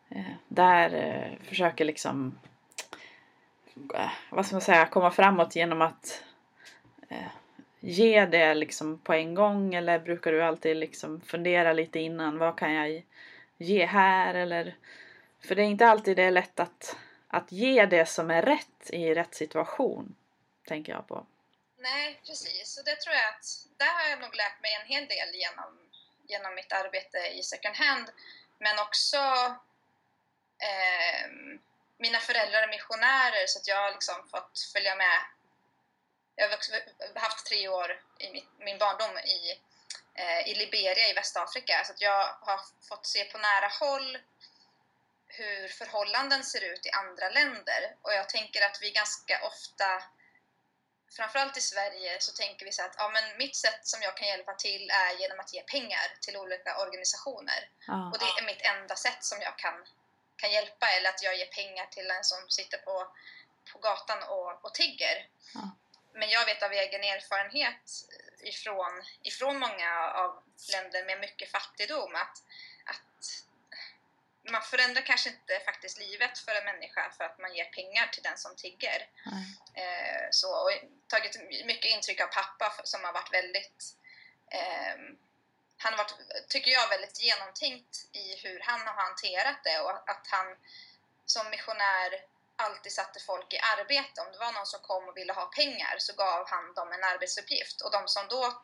eh, 0.09 0.33
där 0.49 0.95
eh, 0.95 1.49
försöker 1.49 1.85
liksom 1.85 2.39
eh, 3.95 4.11
vad 4.31 4.47
ska 4.47 4.55
man 4.55 4.63
säga, 4.63 4.87
komma 4.87 5.11
framåt 5.11 5.57
genom 5.57 5.83
att 5.83 6.25
eh, 7.09 7.31
ge 7.81 8.27
det 8.27 8.55
liksom 8.55 8.99
på 8.99 9.13
en 9.13 9.35
gång? 9.35 9.75
Eller 9.75 9.99
brukar 9.99 10.33
du 10.33 10.43
alltid 10.43 10.77
liksom 10.77 11.21
fundera 11.21 11.73
lite 11.73 11.99
innan 11.99 12.39
vad 12.39 12.59
kan 12.59 12.73
jag 12.73 13.03
ge 13.59 13.87
här? 13.87 14.35
Eller 14.35 14.75
för 15.41 15.55
det 15.55 15.63
är 15.63 15.67
inte 15.67 15.87
alltid 15.87 16.17
det 16.17 16.23
är 16.23 16.31
lätt 16.31 16.61
att, 16.61 16.97
att 17.29 17.53
ge 17.53 17.87
det 17.87 18.07
som 18.07 18.31
är 18.31 18.43
rätt 18.43 18.91
i 18.91 19.15
rätt 19.15 19.35
situation 19.35 20.15
tänker 20.65 20.93
jag 20.93 21.07
på. 21.09 21.27
Nej 21.79 22.21
precis. 22.27 22.79
Och 22.79 22.85
det 22.85 22.97
tror 22.97 23.15
jag 23.15 23.29
att 23.29 23.45
där 23.77 23.93
har 23.99 24.11
jag 24.11 24.21
nog 24.21 24.35
lärt 24.37 24.63
mig 24.63 24.71
en 24.81 24.87
hel 24.87 25.07
del 25.09 25.31
genom 25.35 25.90
genom 26.31 26.55
mitt 26.55 26.73
arbete 26.73 27.19
i 27.19 27.43
second 27.43 27.77
hand 27.77 28.11
men 28.59 28.79
också 28.79 29.17
eh, 30.59 31.31
mina 31.99 32.19
föräldrar 32.21 32.63
är 32.63 32.69
missionärer 32.69 33.47
så 33.47 33.59
att 33.59 33.69
jag 33.69 33.77
har 33.77 33.91
liksom 33.91 34.29
fått 34.29 34.59
följa 34.73 34.95
med. 34.97 35.19
Jag 36.37 36.49
har 36.49 37.21
haft 37.21 37.47
tre 37.47 37.69
år 37.69 38.01
i 38.19 38.31
mitt, 38.33 38.49
min 38.59 38.79
barndom 38.79 39.19
i, 39.19 39.61
eh, 40.15 40.49
i 40.49 40.55
Liberia 40.55 41.09
i 41.09 41.13
Västafrika 41.13 41.85
så 41.85 41.93
att 41.93 42.01
jag 42.01 42.37
har 42.41 42.61
fått 42.89 43.07
se 43.07 43.25
på 43.25 43.39
nära 43.39 43.69
håll 43.81 44.19
hur 45.27 45.69
förhållanden 45.69 46.45
ser 46.45 46.65
ut 46.65 46.87
i 46.87 46.91
andra 46.91 47.31
länder 47.31 47.97
och 48.03 48.13
jag 48.13 48.29
tänker 48.29 48.67
att 48.67 48.79
vi 48.83 48.91
ganska 48.91 49.41
ofta 49.43 50.03
framförallt 51.17 51.57
i 51.57 51.61
Sverige 51.61 52.21
så 52.21 52.33
tänker 52.33 52.67
vi 52.67 52.73
så 52.73 52.83
att 52.83 52.95
ja, 52.99 53.09
men 53.09 53.39
mitt 53.39 53.57
sätt 53.57 53.81
som 53.87 54.03
jag 54.03 54.17
kan 54.17 54.29
hjälpa 54.29 54.55
till 54.55 54.91
är 54.91 55.21
genom 55.21 55.41
att 55.41 55.55
ge 55.55 55.63
pengar 55.63 56.07
till 56.21 56.37
olika 56.37 56.79
organisationer. 56.79 57.69
Ja. 57.87 58.11
Och 58.13 58.19
det 58.19 58.43
är 58.43 58.47
mitt 58.47 58.63
enda 58.63 58.97
sätt 58.97 59.25
som 59.25 59.41
jag 59.41 59.59
kan, 59.59 59.87
kan 60.37 60.53
hjälpa 60.53 60.87
eller 60.91 61.11
att 61.11 61.23
jag 61.23 61.37
ger 61.37 61.47
pengar 61.47 61.87
till 61.87 62.11
en 62.11 62.25
som 62.25 62.49
sitter 62.49 62.79
på, 62.79 63.13
på 63.73 63.79
gatan 63.79 64.23
och, 64.23 64.65
och 64.65 64.75
tigger. 64.75 65.29
Ja. 65.55 65.71
Men 66.13 66.31
jag 66.31 66.47
vet 66.47 66.63
av 66.63 66.73
egen 66.73 67.05
erfarenhet 67.05 67.91
ifrån, 68.43 69.03
ifrån 69.23 69.59
många 69.59 70.13
av 70.15 70.43
länder 70.73 71.05
med 71.05 71.21
mycket 71.21 71.51
fattigdom 71.51 72.15
att, 72.15 72.43
att 72.85 73.45
man 74.51 74.63
förändrar 74.63 75.03
kanske 75.03 75.31
inte 75.31 75.61
faktiskt 75.65 75.99
livet 75.99 76.39
för 76.39 76.55
en 76.55 76.65
människa 76.65 77.11
för 77.17 77.25
att 77.25 77.39
man 77.39 77.55
ger 77.55 77.65
pengar 77.65 78.07
till 78.07 78.23
den 78.23 78.39
som 78.39 78.57
tigger. 78.57 79.09
Mm. 79.27 79.45
Eh, 79.75 80.27
så, 80.31 80.49
och 80.63 80.71
tagit 81.07 81.65
mycket 81.65 81.91
intryck 81.91 82.21
av 82.21 82.27
pappa 82.27 82.81
som 82.85 83.05
har 83.05 83.13
varit 83.13 83.33
väldigt 83.33 83.85
eh, 84.51 84.97
han 85.83 85.93
har 85.93 85.99
varit, 85.99 86.49
tycker 86.49 86.71
jag, 86.71 86.89
väldigt 86.89 87.21
genomtänkt 87.21 87.95
i 88.13 88.37
hur 88.43 88.61
han 88.61 88.81
har 88.81 88.95
hanterat 88.95 89.65
det 89.65 89.81
och 89.81 90.11
att 90.11 90.27
han 90.27 90.57
som 91.27 91.51
missionär 91.51 92.11
alltid 92.57 92.93
satte 92.93 93.21
folk 93.21 93.53
i 93.53 93.59
arbete. 93.59 94.21
Om 94.21 94.33
det 94.33 94.39
var 94.39 94.53
någon 94.53 94.67
som 94.67 94.81
kom 94.81 95.09
och 95.09 95.17
ville 95.17 95.33
ha 95.33 95.47
pengar 95.47 95.95
så 95.99 96.13
gav 96.13 96.49
han 96.49 96.75
dem 96.75 96.93
en 96.93 97.05
arbetsuppgift 97.05 97.81
och 97.81 97.91
de 97.91 98.09
som 98.09 98.29
då 98.29 98.63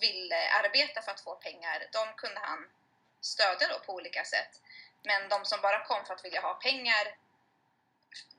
ville 0.00 0.50
arbeta 0.50 1.02
för 1.02 1.10
att 1.10 1.20
få 1.20 1.34
pengar, 1.34 1.88
de 1.92 2.14
kunde 2.16 2.40
han 2.40 2.70
stödja 3.24 3.68
då 3.68 3.78
på 3.78 3.94
olika 3.94 4.24
sätt. 4.24 4.60
Men 5.02 5.28
de 5.28 5.44
som 5.44 5.60
bara 5.60 5.84
kom 5.84 6.04
för 6.04 6.14
att 6.14 6.24
vilja 6.24 6.40
ha 6.40 6.54
pengar 6.54 7.16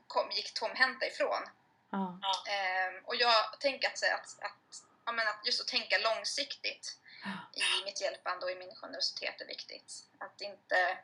kom, 0.07 0.31
gick 0.31 0.53
tomhänta 0.53 1.05
ifrån. 1.05 1.43
Mm. 1.93 2.19
Ehm, 2.47 3.05
och 3.05 3.15
jag 3.15 3.59
tänker 3.59 3.87
att, 3.87 4.03
att, 4.03 4.43
att, 4.43 4.83
ja, 5.05 5.11
men 5.11 5.27
att 5.27 5.45
just 5.45 5.61
att 5.61 5.67
tänka 5.67 5.97
långsiktigt 5.97 6.97
mm. 7.25 7.37
i 7.53 7.85
mitt 7.85 8.01
hjälpande 8.01 8.45
och 8.45 8.51
i 8.51 8.55
min 8.55 8.75
generositet 8.75 9.41
är 9.41 9.45
viktigt. 9.45 9.93
Att 10.19 10.41
inte... 10.41 10.97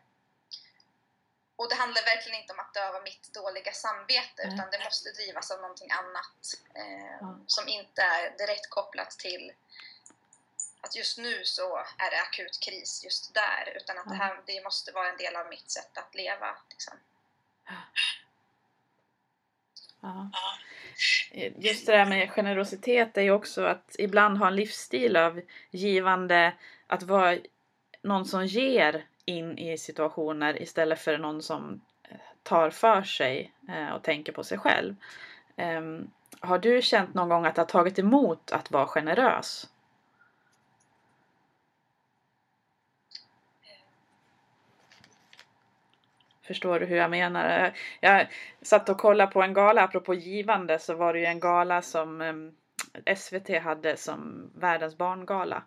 Och 1.55 1.69
det 1.69 1.75
handlar 1.75 2.01
verkligen 2.01 2.41
inte 2.41 2.53
om 2.53 2.59
att 2.59 2.73
döva 2.73 3.01
mitt 3.01 3.33
dåliga 3.33 3.73
samvete 3.73 4.43
mm. 4.43 4.55
utan 4.55 4.71
det 4.71 4.83
måste 4.83 5.11
drivas 5.11 5.51
av 5.51 5.61
någonting 5.61 5.91
annat 5.91 6.41
eh, 6.73 7.27
som 7.47 7.67
inte 7.67 8.01
är 8.01 8.38
direkt 8.38 8.69
kopplat 8.69 9.11
till 9.11 9.53
att 10.81 10.95
just 10.95 11.17
nu 11.17 11.41
så 11.43 11.77
är 11.77 12.11
det 12.11 12.21
akut 12.21 12.59
kris 12.59 13.03
just 13.03 13.33
där 13.33 13.73
utan 13.75 13.97
att 13.97 14.09
det 14.09 14.15
här 14.15 14.39
det 14.45 14.63
måste 14.63 14.91
vara 14.91 15.09
en 15.09 15.17
del 15.17 15.35
av 15.35 15.50
mitt 15.50 15.71
sätt 15.71 15.97
att 15.97 16.15
leva. 16.15 16.55
Liksom. 16.69 16.93
Ja. 20.01 20.29
just 21.55 21.85
det 21.85 21.91
där 21.91 22.05
med 22.05 22.31
generositet 22.31 23.17
är 23.17 23.21
ju 23.21 23.31
också 23.31 23.65
att 23.65 23.95
ibland 24.00 24.38
ha 24.38 24.47
en 24.47 24.55
livsstil 24.55 25.17
av 25.17 25.41
givande, 25.71 26.53
att 26.88 27.03
vara 27.03 27.38
någon 28.01 28.25
som 28.25 28.45
ger 28.45 29.05
in 29.25 29.57
i 29.57 29.77
situationer 29.77 30.61
istället 30.61 31.00
för 31.00 31.17
någon 31.17 31.41
som 31.41 31.81
eh, 32.03 32.17
tar 32.43 32.69
för 32.69 33.03
sig 33.03 33.53
eh, 33.69 33.89
och 33.89 34.03
tänker 34.03 34.31
på 34.31 34.43
sig 34.43 34.57
själv. 34.57 34.95
Ehm, 35.55 36.11
har 36.39 36.59
du 36.59 36.81
känt 36.81 37.13
någon 37.13 37.29
gång 37.29 37.45
att 37.45 37.55
det 37.55 37.61
har 37.61 37.67
tagit 37.67 38.00
emot 38.00 38.51
att 38.51 38.71
vara 38.71 38.88
generös? 38.88 39.70
Förstår 46.51 46.79
du 46.79 46.86
hur 46.86 46.98
jag 46.98 47.12
menar? 47.12 47.74
Jag 48.00 48.27
satt 48.62 48.89
och 48.89 48.98
kollade 48.98 49.31
på 49.31 49.41
en 49.41 49.53
gala, 49.53 49.81
apropå 49.81 50.13
givande, 50.13 50.79
så 50.79 50.93
var 50.93 51.13
det 51.13 51.20
ju 51.20 51.25
en 51.25 51.39
gala 51.39 51.81
som 51.81 52.22
eh, 52.22 53.15
SVT 53.15 53.62
hade 53.62 53.98
som 53.98 54.50
världens 54.55 54.98
barngala. 54.98 55.63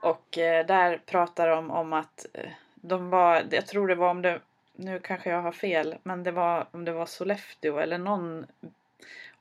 Och 0.00 0.38
eh, 0.38 0.66
där 0.66 1.00
pratar 1.06 1.48
de 1.48 1.70
om 1.70 1.92
att 1.92 2.26
eh, 2.32 2.50
de 2.74 3.10
var, 3.10 3.42
jag 3.50 3.66
tror 3.66 3.88
det 3.88 3.94
var 3.94 4.10
om 4.10 4.22
det, 4.22 4.40
nu 4.76 4.98
kanske 4.98 5.30
jag 5.30 5.42
har 5.42 5.52
fel, 5.52 5.94
men 6.02 6.22
det 6.22 6.32
var 6.32 6.66
om 6.70 6.84
det 6.84 6.92
var 6.92 7.06
Sollefteå 7.06 7.78
eller 7.78 7.98
någon 7.98 8.46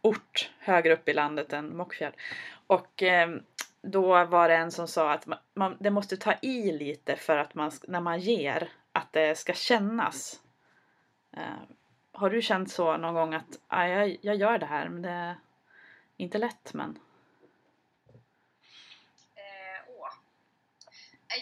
ort 0.01 0.51
högre 0.59 0.93
upp 0.93 1.09
i 1.09 1.13
landet 1.13 1.53
än 1.53 1.77
Mockfjärd. 1.77 2.13
Och 2.67 3.03
då 3.81 4.25
var 4.25 4.49
det 4.49 4.55
en 4.55 4.71
som 4.71 4.87
sa 4.87 5.11
att 5.11 5.25
man, 5.25 5.39
man, 5.53 5.77
det 5.79 5.89
måste 5.89 6.17
ta 6.17 6.33
i 6.41 6.71
lite 6.71 7.15
för 7.15 7.37
att 7.37 7.55
man, 7.55 7.71
när 7.87 8.01
man 8.01 8.19
ger, 8.19 8.69
att 8.93 9.13
det 9.13 9.37
ska 9.37 9.53
kännas. 9.53 10.41
Eh, 11.37 11.61
har 12.11 12.29
du 12.29 12.41
känt 12.41 12.71
så 12.71 12.97
någon 12.97 13.13
gång 13.13 13.33
att 13.33 13.59
ah, 13.67 13.85
jag, 13.85 14.17
jag 14.21 14.35
gör 14.35 14.57
det 14.57 14.65
här 14.65 14.89
men 14.89 15.01
det 15.01 15.09
är 15.09 15.35
inte 16.17 16.37
lätt 16.37 16.73
men? 16.73 16.99
Eh, 19.35 19.81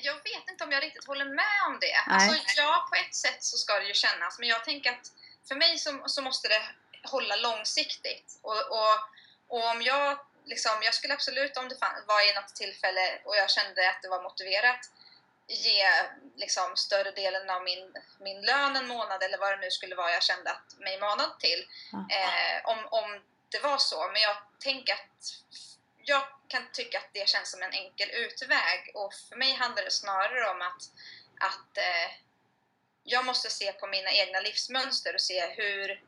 jag 0.01 0.13
vet 0.13 0.49
inte 0.49 0.63
om 0.63 0.71
jag 0.71 0.83
riktigt 0.83 1.07
håller 1.07 1.25
med 1.25 1.59
om 1.67 1.77
det. 1.81 2.13
Alltså, 2.13 2.35
ja, 2.57 2.87
på 2.89 2.95
ett 2.95 3.15
sätt 3.15 3.43
så 3.43 3.57
ska 3.57 3.73
det 3.73 3.87
ju 3.87 3.93
kännas, 3.93 4.39
men 4.39 4.47
jag 4.47 4.63
tänker 4.63 4.91
att 4.91 5.11
för 5.47 5.55
mig 5.55 5.77
så, 5.77 6.03
så 6.05 6.21
måste 6.21 6.47
det 6.47 6.61
hålla 7.03 7.35
långsiktigt. 7.35 8.39
Och, 8.41 8.61
och, 8.79 8.95
och 9.47 9.71
om 9.71 9.81
jag, 9.81 10.19
liksom, 10.45 10.71
jag 10.81 10.93
skulle 10.93 11.13
absolut 11.13 11.57
om 11.57 11.69
det 11.69 11.77
var 12.07 12.31
i 12.31 12.35
något 12.35 12.55
tillfälle 12.55 13.19
och 13.23 13.35
jag 13.35 13.49
kände 13.49 13.89
att 13.89 14.01
det 14.01 14.09
var 14.09 14.23
motiverat 14.23 14.91
ge 15.49 15.85
liksom, 16.35 16.75
större 16.75 17.11
delen 17.11 17.49
av 17.49 17.63
min, 17.63 17.93
min 18.19 18.41
lön 18.41 18.75
en 18.75 18.87
månad 18.87 19.23
eller 19.23 19.37
vad 19.37 19.51
det 19.51 19.61
nu 19.61 19.71
skulle 19.71 19.95
vara 19.95 20.11
jag 20.11 20.23
kände 20.23 20.51
att 20.51 20.79
mig 20.79 20.99
manad 20.99 21.39
till. 21.39 21.67
Eh, 21.93 22.69
om, 22.69 22.87
om 22.91 23.21
det 23.49 23.59
var 23.59 23.77
så. 23.77 24.09
Men 24.13 24.21
jag 24.21 24.37
tänker 24.59 24.93
att 24.93 25.33
jag 25.97 26.23
kan 26.47 26.63
tycka 26.71 26.97
att 26.97 27.09
det 27.13 27.29
känns 27.29 27.51
som 27.51 27.61
en 27.61 27.73
enkel 27.73 28.09
utväg 28.11 28.91
och 28.93 29.13
för 29.13 29.35
mig 29.35 29.53
handlar 29.53 29.83
det 29.83 29.91
snarare 29.91 30.49
om 30.49 30.61
att, 30.61 30.83
att 31.39 31.77
eh, 31.77 32.11
jag 33.03 33.25
måste 33.25 33.49
se 33.49 33.71
på 33.71 33.87
mina 33.87 34.11
egna 34.11 34.39
livsmönster 34.39 35.13
och 35.13 35.21
se 35.21 35.47
hur, 35.47 36.03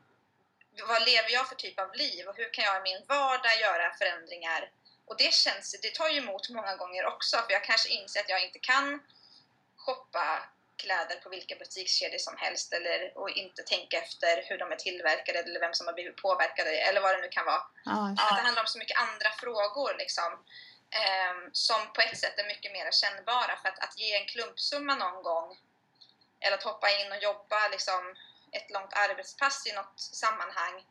vad 0.88 1.04
lever 1.04 1.30
jag 1.30 1.48
för 1.48 1.54
typ 1.54 1.78
av 1.78 1.94
liv 1.94 2.28
och 2.28 2.36
hur 2.36 2.52
kan 2.52 2.64
jag 2.64 2.76
i 2.76 2.82
min 2.82 3.04
vardag 3.08 3.60
göra 3.60 3.94
förändringar? 3.94 4.70
Och 5.04 5.16
det 5.16 5.34
känns, 5.34 5.76
det 5.82 5.94
tar 5.94 6.08
ju 6.08 6.18
emot 6.18 6.48
många 6.48 6.76
gånger 6.76 7.04
också 7.04 7.36
för 7.36 7.52
jag 7.52 7.64
kanske 7.64 7.88
inser 7.88 8.20
att 8.20 8.28
jag 8.28 8.44
inte 8.44 8.58
kan 8.58 9.00
shoppa 9.84 10.26
kläder 10.76 11.16
på 11.16 11.28
vilka 11.28 11.54
butikskedjor 11.56 12.18
som 12.18 12.36
helst 12.36 12.72
eller, 12.72 13.18
och 13.18 13.30
inte 13.30 13.62
tänka 13.62 13.96
efter 13.98 14.42
hur 14.48 14.58
de 14.58 14.72
är 14.72 14.76
tillverkade 14.76 15.38
eller 15.38 15.60
vem 15.60 15.74
som 15.74 15.86
har 15.86 15.94
blivit 15.94 16.16
påverkade 16.16 16.70
eller 16.70 17.00
vad 17.00 17.14
det 17.14 17.20
nu 17.20 17.28
kan 17.28 17.44
vara. 17.44 17.62
Ja, 17.84 18.14
att 18.18 18.36
det 18.36 18.42
handlar 18.42 18.62
om 18.62 18.72
så 18.74 18.78
mycket 18.78 18.98
andra 18.98 19.30
frågor 19.30 19.94
liksom, 19.98 20.30
eh, 21.00 21.34
som 21.52 21.92
på 21.92 22.00
ett 22.00 22.18
sätt 22.18 22.38
är 22.38 22.46
mycket 22.46 22.72
mer 22.72 22.90
kännbara. 22.90 23.52
För 23.62 23.68
att, 23.68 23.78
att 23.84 23.98
ge 23.98 24.16
en 24.20 24.26
klumpsumma 24.26 24.94
någon 24.94 25.22
gång 25.22 25.58
eller 26.40 26.56
att 26.56 26.62
hoppa 26.70 26.88
in 26.90 27.12
och 27.12 27.22
jobba 27.22 27.68
liksom, 27.68 28.16
ett 28.52 28.70
långt 28.70 28.92
arbetspass 28.92 29.66
i 29.66 29.72
något 29.72 30.00
sammanhang 30.00 30.84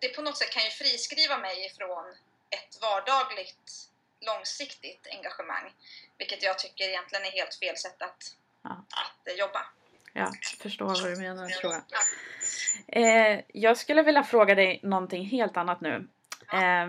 det 0.00 0.08
på 0.08 0.22
något 0.22 0.38
sätt 0.38 0.50
kan 0.50 0.64
ju 0.64 0.70
friskriva 0.70 1.38
mig 1.38 1.66
ifrån 1.66 2.16
ett 2.50 2.78
vardagligt 2.80 3.88
långsiktigt 4.20 5.06
engagemang. 5.10 5.72
Vilket 6.18 6.42
jag 6.42 6.58
tycker 6.58 6.84
egentligen 6.84 7.24
är 7.24 7.30
helt 7.30 7.54
fel 7.54 7.76
sätt 7.76 8.02
att, 8.02 8.36
ja. 8.62 8.84
att 8.90 9.28
eh, 9.28 9.34
jobba. 9.34 9.66
Ja, 10.12 10.32
förstår 10.60 10.86
vad 10.86 11.04
du 11.04 11.16
menar 11.16 11.48
tror 11.48 11.72
jag. 11.72 11.82
Ja. 11.88 13.00
Eh, 13.00 13.44
jag 13.48 13.76
skulle 13.76 14.02
vilja 14.02 14.22
fråga 14.24 14.54
dig 14.54 14.80
någonting 14.82 15.26
helt 15.26 15.56
annat 15.56 15.80
nu. 15.80 16.08
Ja. 16.52 16.82
Eh, 16.82 16.88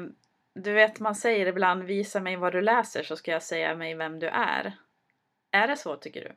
du 0.53 0.74
vet 0.74 1.00
man 1.00 1.15
säger 1.15 1.46
ibland 1.46 1.84
visa 1.84 2.19
mig 2.19 2.36
vad 2.36 2.53
du 2.53 2.62
läser 2.62 3.03
så 3.03 3.17
ska 3.17 3.31
jag 3.31 3.43
säga 3.43 3.75
mig 3.75 3.96
vem 3.96 4.19
du 4.19 4.27
är. 4.27 4.77
Är 5.51 5.67
det 5.67 5.77
så 5.77 5.96
tycker 5.96 6.22
du? 6.22 6.29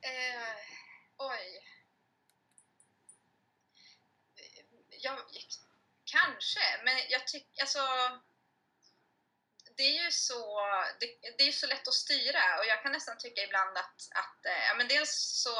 Eh, 0.00 0.48
oj. 1.16 1.62
Jag, 5.00 5.18
kanske, 6.04 6.60
men 6.84 6.94
jag 7.08 7.26
tycker 7.26 7.60
alltså 7.60 7.78
det 9.78 9.82
är 9.82 10.04
ju 10.04 10.10
så, 10.10 10.40
det, 11.00 11.06
det, 11.38 11.44
är 11.48 11.52
så 11.52 11.66
lätt 11.66 11.88
att 11.88 11.94
styra 11.94 12.58
och 12.58 12.66
jag 12.66 12.82
kan 12.82 12.92
nästan 12.92 13.18
tycka 13.18 13.42
ibland 13.42 13.78
att, 13.78 13.98
att 14.22 14.40
eh, 14.46 14.64
ja, 14.68 14.74
men 14.74 14.88
dels 14.88 15.12
så, 15.44 15.54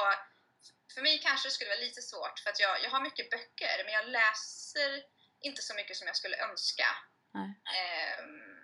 för 0.94 1.02
mig 1.02 1.18
kanske 1.18 1.48
det 1.48 1.52
skulle 1.52 1.70
vara 1.70 1.86
lite 1.86 2.02
svårt 2.02 2.38
för 2.38 2.50
att 2.50 2.60
jag, 2.60 2.82
jag 2.82 2.90
har 2.90 3.00
mycket 3.00 3.30
böcker 3.30 3.84
men 3.84 3.94
jag 3.94 4.06
läser 4.08 5.02
inte 5.40 5.62
så 5.62 5.74
mycket 5.74 5.96
som 5.96 6.06
jag 6.06 6.16
skulle 6.16 6.36
önska. 6.48 6.88
Um, 7.34 8.58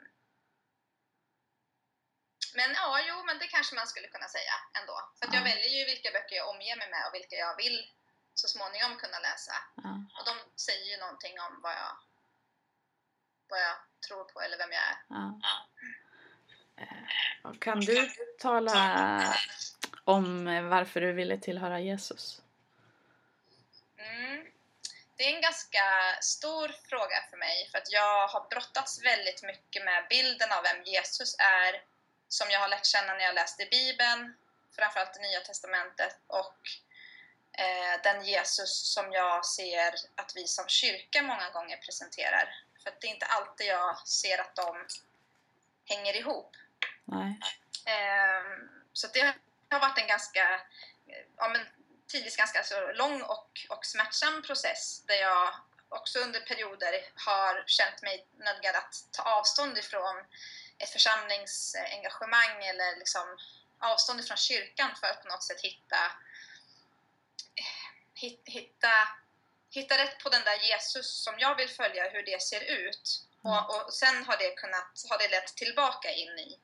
men 2.54 2.70
ja, 2.74 3.00
jo, 3.08 3.24
men 3.24 3.38
det 3.38 3.46
kanske 3.46 3.74
man 3.74 3.86
skulle 3.86 4.08
kunna 4.08 4.28
säga 4.28 4.54
ändå. 4.80 4.96
För 5.18 5.26
att 5.26 5.34
jag 5.34 5.42
väljer 5.42 5.68
ju 5.78 5.84
vilka 5.84 6.10
böcker 6.10 6.36
jag 6.36 6.48
omger 6.48 6.76
mig 6.76 6.90
med 6.90 7.06
och 7.06 7.14
vilka 7.14 7.36
jag 7.36 7.56
vill 7.56 7.78
så 8.34 8.48
småningom 8.48 8.96
kunna 8.96 9.18
läsa. 9.18 9.56
Och 10.18 10.24
de 10.24 10.34
säger 10.66 10.86
ju 10.92 10.96
någonting 10.96 11.40
om 11.40 11.60
vad 11.62 11.72
jag, 11.72 11.92
vad 13.48 13.60
jag 13.60 13.76
tror 14.08 14.24
på 14.24 14.40
eller 14.40 14.58
vem 14.58 14.72
jag 14.72 14.82
är. 14.82 14.96
Ja. 15.08 15.40
Eh, 16.76 17.58
kan 17.58 17.80
du 17.80 18.10
tala 18.38 19.34
om 20.04 20.44
varför 20.68 21.00
du 21.00 21.12
ville 21.12 21.38
tillhöra 21.38 21.80
Jesus? 21.80 22.42
Mm. 23.98 24.46
Det 25.16 25.24
är 25.24 25.34
en 25.34 25.42
ganska 25.42 25.84
stor 26.20 26.68
fråga 26.88 27.16
för 27.30 27.36
mig 27.36 27.68
för 27.70 27.78
att 27.78 27.92
jag 27.92 28.28
har 28.28 28.46
brottats 28.50 29.04
väldigt 29.04 29.42
mycket 29.42 29.84
med 29.84 30.06
bilden 30.10 30.52
av 30.52 30.62
vem 30.62 30.82
Jesus 30.84 31.36
är 31.38 31.82
som 32.28 32.50
jag 32.50 32.60
har 32.60 32.68
lärt 32.68 32.86
känna 32.86 33.14
när 33.14 33.24
jag 33.24 33.34
läste 33.34 33.66
Bibeln, 33.70 34.34
framförallt 34.76 35.14
det 35.14 35.20
Nya 35.20 35.40
Testamentet 35.40 36.16
och 36.26 36.58
eh, 37.52 38.02
den 38.02 38.24
Jesus 38.24 38.92
som 38.94 39.12
jag 39.12 39.46
ser 39.46 39.94
att 40.14 40.32
vi 40.36 40.46
som 40.46 40.68
kyrka 40.68 41.22
många 41.22 41.50
gånger 41.50 41.76
presenterar. 41.76 42.48
För 42.84 42.94
det 43.00 43.06
är 43.06 43.10
inte 43.10 43.26
alltid 43.26 43.66
jag 43.66 44.08
ser 44.08 44.40
att 44.40 44.56
de 44.56 44.86
hänger 45.84 46.16
ihop. 46.16 46.56
Nej. 47.04 47.40
Um, 47.86 48.68
så 48.92 49.06
det 49.06 49.34
har 49.70 49.80
varit 49.80 49.98
en 49.98 50.06
ganska, 50.06 50.60
ja 51.36 51.48
men 51.48 51.66
tidvis 52.06 52.36
ganska 52.36 52.62
så 52.62 52.92
lång 52.92 53.22
och, 53.22 53.66
och 53.68 53.86
smärtsam 53.86 54.42
process 54.42 55.02
där 55.06 55.14
jag 55.14 55.54
också 55.88 56.18
under 56.18 56.40
perioder 56.40 56.94
har 57.14 57.64
känt 57.66 58.02
mig 58.02 58.26
nödgad 58.38 58.76
att 58.76 58.94
ta 59.12 59.22
avstånd 59.22 59.78
ifrån 59.78 60.24
ett 60.78 60.90
församlingsengagemang 60.90 62.64
eller 62.64 62.96
liksom 62.96 63.38
avstånd 63.78 64.20
ifrån 64.20 64.36
kyrkan 64.36 64.90
för 65.00 65.06
att 65.06 65.22
på 65.22 65.28
något 65.28 65.42
sätt 65.42 65.60
hitta, 65.60 66.12
hitta 68.44 69.08
hitta 69.74 69.98
rätt 69.98 70.18
på 70.18 70.28
den 70.28 70.44
där 70.44 70.58
Jesus 70.68 71.22
som 71.24 71.34
jag 71.38 71.56
vill 71.56 71.68
följa, 71.68 72.10
hur 72.10 72.22
det 72.22 72.42
ser 72.42 72.60
ut. 72.60 73.22
Mm. 73.44 73.58
Och, 73.58 73.86
och, 73.86 73.94
sen 73.94 74.24
har 74.24 74.36
det, 74.36 74.50
kunnat, 74.50 75.04
har 75.10 75.18
det 75.18 75.28
lett 75.28 75.56
tillbaka 75.56 76.10
in 76.12 76.38
i, 76.38 76.58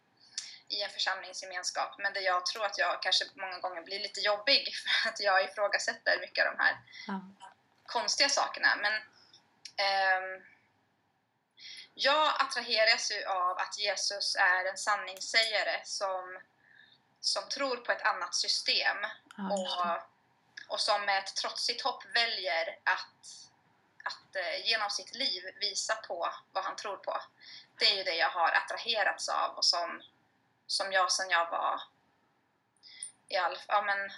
i 0.68 0.82
en 0.82 0.90
församlingsgemenskap, 0.90 1.94
men 1.98 2.12
där 2.12 2.20
jag 2.20 2.46
tror 2.46 2.64
att 2.64 2.78
jag 2.78 3.02
kanske 3.02 3.24
många 3.34 3.58
gånger 3.58 3.82
blir 3.82 4.00
lite 4.00 4.20
jobbig 4.20 4.74
för 5.02 5.08
att 5.08 5.20
jag 5.20 5.44
ifrågasätter 5.44 6.20
mycket 6.20 6.46
av 6.46 6.52
de 6.52 6.62
här 6.62 6.76
mm. 7.08 7.36
konstiga 7.86 8.28
sakerna. 8.28 8.76
Men 8.76 8.94
eh, 9.86 10.42
jag 11.94 12.34
attraheras 12.40 13.10
ju 13.12 13.24
av 13.24 13.58
att 13.58 13.78
Jesus 13.78 14.36
är 14.36 14.64
en 14.70 14.76
sanningssägare 14.76 15.80
som, 15.84 16.40
som 17.20 17.48
tror 17.48 17.76
på 17.76 17.92
ett 17.92 18.02
annat 18.02 18.34
system. 18.34 18.96
Mm. 19.38 19.52
Och 19.52 20.09
och 20.70 20.80
som 20.80 21.04
med 21.04 21.18
ett 21.18 21.36
trotsigt 21.36 21.82
hopp 21.82 22.04
väljer 22.14 22.78
att, 22.84 23.50
att 24.04 24.36
eh, 24.36 24.66
genom 24.66 24.90
sitt 24.90 25.14
liv 25.14 25.44
visa 25.60 25.94
på 25.94 26.34
vad 26.52 26.64
han 26.64 26.76
tror 26.76 26.96
på. 26.96 27.22
Det 27.78 27.92
är 27.92 27.96
ju 27.96 28.02
det 28.02 28.14
jag 28.14 28.30
har 28.30 28.52
attraherats 28.52 29.28
av 29.28 29.56
och 29.56 29.64
som, 29.64 30.02
som 30.66 30.92
jag 30.92 31.12
sen 31.12 31.30
jag 31.30 31.50
var 31.50 31.82
i 33.28 33.36
all, 33.36 33.58
ja, 33.68 33.82
men, 33.82 34.12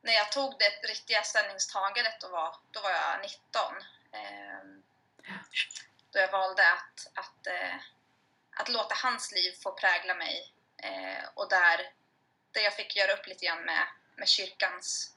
när 0.00 0.12
jag 0.12 0.32
tog 0.32 0.58
det 0.58 0.88
riktiga 0.88 1.22
ställningstagandet 1.22 2.20
då 2.20 2.28
var, 2.28 2.56
då 2.70 2.80
var 2.80 2.90
jag 2.90 3.20
19 3.22 3.74
Eh, 4.12 4.60
då 6.10 6.18
jag 6.18 6.32
valde 6.32 6.72
att, 6.72 7.10
att, 7.14 7.46
eh, 7.46 7.76
att 8.56 8.68
låta 8.68 8.94
hans 8.94 9.32
liv 9.32 9.52
få 9.62 9.72
prägla 9.72 10.14
mig 10.14 10.52
eh, 10.82 11.28
och 11.34 11.48
där, 11.48 11.92
där 12.52 12.60
jag 12.60 12.74
fick 12.74 12.96
göra 12.96 13.12
upp 13.12 13.26
lite 13.26 13.46
grann 13.46 13.64
med, 13.64 13.86
med 14.16 14.28
kyrkans 14.28 15.16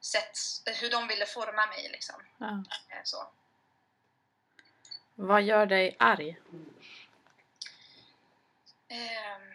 sätt, 0.00 0.38
hur 0.80 0.90
de 0.90 1.08
ville 1.08 1.26
forma 1.26 1.66
mig. 1.66 1.88
Liksom. 1.88 2.22
Ja. 2.38 2.64
Eh, 2.90 3.00
Så. 3.04 3.30
Vad 5.14 5.42
gör 5.42 5.66
dig 5.66 5.96
arg? 5.98 6.40
Ehm, 8.88 9.52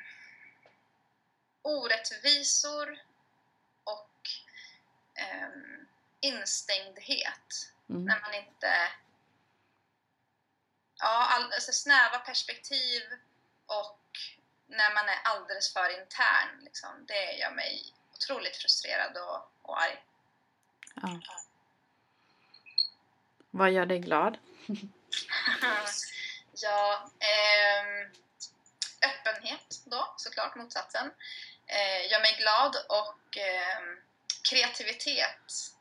orättvisor 1.62 3.00
och 3.84 4.30
ehm, 5.16 5.88
instängdhet. 6.20 7.72
Mm. 7.90 8.06
När 8.06 8.22
man 8.22 8.34
inte... 8.34 8.74
Ja, 11.00 11.28
all, 11.30 11.54
alltså 11.54 11.72
snäva 11.72 12.20
perspektiv 12.20 13.02
och 13.66 14.00
när 14.68 14.94
man 14.94 15.10
är 15.10 15.20
alldeles 15.24 15.74
för 15.74 16.00
intern. 16.00 16.60
Liksom, 16.64 17.06
det 17.06 17.34
gör 17.34 17.52
mig 17.52 17.94
otroligt 18.14 18.56
frustrerad 18.56 19.18
och, 19.18 19.52
och 19.62 19.82
arg. 19.82 20.04
Ja. 20.96 21.20
Vad 23.52 23.72
gör 23.72 23.86
dig 23.86 24.00
glad? 24.00 24.38
ja, 26.54 27.10
ehm, 27.20 28.12
öppenhet 29.02 29.82
då, 29.86 30.14
såklart 30.18 30.56
motsatsen. 30.56 31.12
Eh, 31.68 32.12
gör 32.12 32.22
mig 32.22 32.36
glad 32.40 32.76
och 32.90 33.38
ehm, 33.38 33.98
kreativitet. 34.50 35.74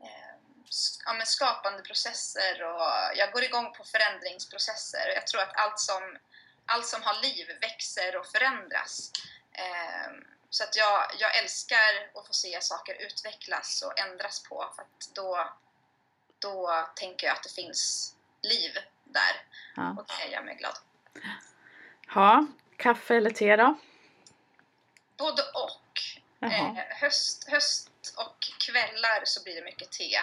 Ehm, 0.00 0.64
ja, 1.04 1.12
men 1.12 1.26
skapande 1.26 1.82
processer 1.82 2.62
och 2.62 3.16
jag 3.16 3.32
går 3.32 3.44
igång 3.44 3.74
på 3.74 3.84
förändringsprocesser. 3.84 5.12
Jag 5.14 5.26
tror 5.26 5.42
att 5.42 5.56
allt 5.56 5.78
som, 5.78 6.18
allt 6.66 6.86
som 6.86 7.02
har 7.02 7.22
liv 7.22 7.58
växer 7.60 8.16
och 8.16 8.26
förändras. 8.26 9.10
Eh, 9.52 10.33
så 10.54 10.64
att 10.64 10.76
jag, 10.76 11.06
jag 11.18 11.38
älskar 11.38 12.10
att 12.14 12.26
få 12.26 12.32
se 12.32 12.60
saker 12.60 12.94
utvecklas 13.02 13.82
och 13.82 13.98
ändras 13.98 14.42
på 14.42 14.72
för 14.76 14.82
att 14.82 15.14
då, 15.14 15.48
då 16.38 16.86
tänker 16.96 17.26
jag 17.26 17.36
att 17.36 17.42
det 17.42 17.52
finns 17.54 18.14
liv 18.42 18.72
där 19.04 19.42
Ja. 19.76 19.90
och 19.98 20.06
det 20.06 20.32
gör 20.32 20.42
mig 20.42 20.54
glad. 20.54 20.76
Ha, 22.14 22.46
kaffe 22.76 23.16
eller 23.16 23.30
te 23.30 23.56
då? 23.56 23.78
Både 25.16 25.42
och. 25.42 26.00
Eh, 26.40 26.74
höst, 27.00 27.48
höst 27.48 27.90
och 28.16 28.36
kvällar 28.66 29.22
så 29.24 29.42
blir 29.42 29.54
det 29.54 29.64
mycket 29.64 29.92
te. 29.92 30.18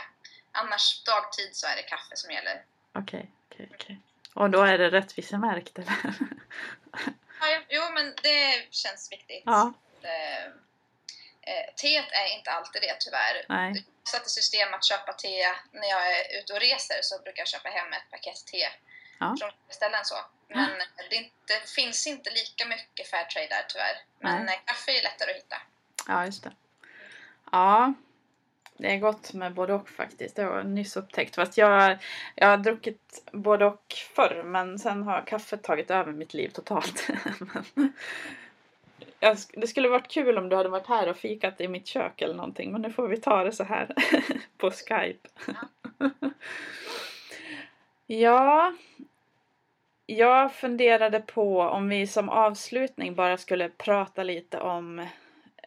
Annars 0.52 1.04
dagtid 1.04 1.56
så 1.56 1.68
är 1.68 1.76
det 1.76 1.84
kaffe 1.84 2.16
som 2.16 2.32
gäller. 2.32 2.66
Okej, 2.94 3.32
okej, 3.52 3.70
okej. 3.74 4.00
Och 4.34 4.50
då 4.50 4.62
är 4.62 4.78
det 4.78 4.90
rättvisemärkt 4.92 5.80
eller? 5.80 5.94
Ja, 7.42 7.48
ja, 7.48 7.62
jo, 7.70 7.82
men 7.94 8.14
det 8.24 8.68
känns 8.70 9.12
viktigt. 9.12 9.44
ja, 9.46 9.74
Eh, 10.06 10.46
eh, 11.42 11.74
teet 11.76 12.12
är 12.12 12.38
inte 12.38 12.52
alltid 12.52 12.82
det 12.82 12.96
tyvärr. 13.00 13.46
nej. 13.50 13.86
Jag 14.04 14.08
satte 14.08 14.30
system 14.30 14.74
att 14.74 14.86
köpa 14.86 15.14
te 15.14 15.48
när 15.72 15.90
jag 15.90 16.08
är 16.20 16.40
ute 16.40 16.54
och 16.54 16.60
reser 16.60 17.00
så 17.02 17.22
brukar 17.22 17.42
jag 17.42 17.48
köpa 17.48 17.70
hem 17.70 17.94
ett 17.94 18.12
paket 18.12 18.46
te 18.46 18.68
Ja. 19.20 19.36
från 19.40 19.52
ställen 19.70 20.00
så. 20.04 20.16
Men 20.48 20.70
det, 21.10 21.16
är 21.16 21.20
inte, 21.20 21.32
det 21.48 21.70
finns 21.70 22.08
inte 22.08 22.30
lika 22.30 22.66
mycket 22.66 23.08
Fairtrade 23.08 23.48
där 23.48 23.66
tyvärr. 23.70 23.98
Men 24.20 24.46
Nej. 24.46 24.56
eh, 24.56 24.62
kaffe 24.66 24.92
är 24.92 25.04
lättare 25.04 25.32
att 25.32 25.38
hitta. 25.38 25.58
Ja, 26.08 26.26
just 26.26 26.44
det. 26.44 26.52
Ja, 27.52 27.94
det 28.78 28.94
är 28.94 28.98
gott 28.98 29.34
med 29.34 29.54
både 29.54 29.74
och 29.74 29.90
faktiskt. 29.90 30.36
Det 30.36 30.44
har 30.44 30.58
jag 30.58 30.66
nyss 30.66 30.98
upptäckt. 30.98 31.36
Fast 31.36 31.58
jag, 31.58 31.98
jag 32.36 32.48
har 32.48 32.58
druckit 32.58 33.24
både 33.32 33.66
och 33.66 33.94
förr 34.16 34.44
men 34.44 34.80
sen 34.80 35.04
har 35.04 35.28
kaffet 35.28 35.64
tagit 35.64 35.92
över 35.92 36.12
mitt 36.12 36.34
liv 36.34 36.50
totalt. 36.50 37.08
men, 37.74 37.94
jag, 39.24 39.38
det 39.54 39.68
skulle 39.68 39.90
varit 39.90 40.08
kul 40.08 40.38
om 40.38 40.50
du 40.50 40.56
hade 40.56 40.70
varit 40.70 40.88
här 40.88 41.10
och 41.10 41.18
fikat 41.18 41.62
i 41.62 41.68
mitt 41.68 41.88
kök 41.88 42.22
eller 42.22 42.36
någonting 42.36 42.72
men 42.72 42.82
nu 42.82 42.92
får 42.92 43.08
vi 43.08 43.18
ta 43.18 43.44
det 43.44 43.52
så 43.52 43.64
här 43.64 43.94
på 44.58 44.72
Skype. 44.72 45.30
ja, 48.08 48.74
jag 50.06 50.54
funderade 50.54 51.20
på 51.20 51.62
om 51.62 51.90
vi 51.90 52.08
som 52.08 52.30
avslutning 52.30 53.16
bara 53.16 53.38
skulle 53.38 53.70
prata 53.70 54.24
lite 54.24 54.60
om 54.60 55.00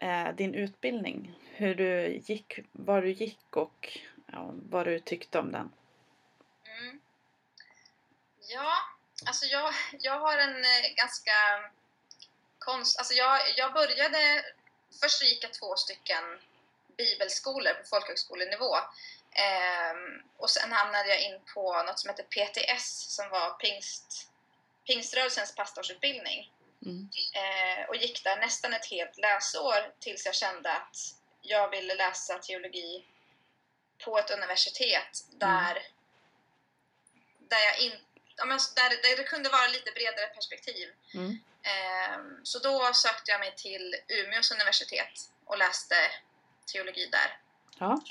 eh, 0.00 0.28
din 0.36 0.54
utbildning. 0.54 1.38
Hur 1.52 1.74
du 1.74 2.20
gick, 2.24 2.58
var 2.72 3.02
du 3.02 3.10
gick 3.10 3.56
och 3.56 3.98
ja, 4.26 4.50
vad 4.70 4.86
du 4.86 4.98
tyckte 4.98 5.38
om 5.38 5.52
den. 5.52 5.72
Mm. 6.64 7.00
Ja, 8.48 8.72
alltså 9.26 9.46
jag, 9.46 9.72
jag 10.00 10.20
har 10.20 10.38
en 10.38 10.56
eh, 10.56 10.94
ganska 10.96 11.32
konst... 12.64 12.98
Alltså 12.98 13.14
jag, 13.14 13.40
jag 13.56 13.72
började... 13.72 14.44
Först 15.00 15.22
gick 15.22 15.44
jag 15.44 15.52
två 15.52 15.76
stycken 15.76 16.24
bibelskolor 16.96 17.74
på 17.74 17.86
folkhögskolenivå. 17.86 18.76
Ehm, 19.32 20.22
och 20.36 20.50
sen 20.50 20.72
hamnade 20.72 21.08
jag 21.08 21.22
in 21.22 21.40
på 21.54 21.82
något 21.82 21.98
som 21.98 22.10
heter 22.10 22.22
PTS 22.24 23.14
som 23.16 23.30
var 23.30 23.50
pingst, 23.50 24.30
pingströrelsens 24.86 25.54
pastorsutbildning. 25.54 26.50
Mm. 26.86 27.08
Eh, 27.34 27.88
och 27.88 27.96
gick 27.96 28.24
där 28.24 28.36
nästan 28.36 28.74
ett 28.74 28.86
helt 28.86 29.18
läsår 29.18 29.92
tills 30.00 30.26
jag 30.26 30.34
kände 30.34 30.72
att 30.72 30.96
jag 31.42 31.70
ville 31.70 31.94
läsa 31.94 32.38
teologi 32.38 33.04
på 34.04 34.18
ett 34.18 34.30
universitet 34.30 35.24
där, 35.30 35.82
där, 37.38 37.60
jag 37.60 37.78
in, 37.78 37.92
ja, 38.36 38.44
men 38.44 38.58
där, 38.74 38.90
där 38.90 39.16
det 39.16 39.24
kunde 39.24 39.48
vara 39.48 39.66
lite 39.66 39.90
bredare 39.90 40.26
perspektiv. 40.26 40.88
Mm. 41.14 41.38
Ehm, 41.62 42.44
så 42.44 42.58
då 42.58 42.92
sökte 42.92 43.30
jag 43.30 43.40
mig 43.40 43.54
till 43.56 43.96
Umeås 44.08 44.50
universitet 44.50 45.30
och 45.44 45.58
läste 45.58 45.96
teologi 46.72 47.06
där. 47.06 47.38
Ja. 47.78 48.02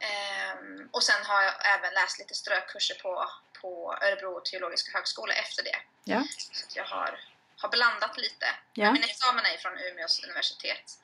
Ehm, 0.00 0.88
och 0.92 1.02
sen 1.02 1.24
har 1.24 1.42
jag 1.42 1.54
även 1.74 1.94
läst 1.94 2.18
lite 2.18 2.34
strökurser 2.34 2.94
på, 2.94 3.30
på 3.60 3.98
Örebro 4.02 4.40
teologiska 4.40 4.92
högskola 4.92 5.34
efter 5.34 5.62
det. 5.62 5.76
Ja. 6.04 6.24
Så 6.52 6.78
jag 6.78 6.84
har, 6.84 7.20
har 7.56 7.68
blandat 7.68 8.18
lite. 8.18 8.46
Ja. 8.72 8.92
Min 8.92 9.02
examen 9.02 9.46
är 9.46 9.56
från 9.56 9.78
Umeås 9.78 10.24
universitet. 10.24 10.98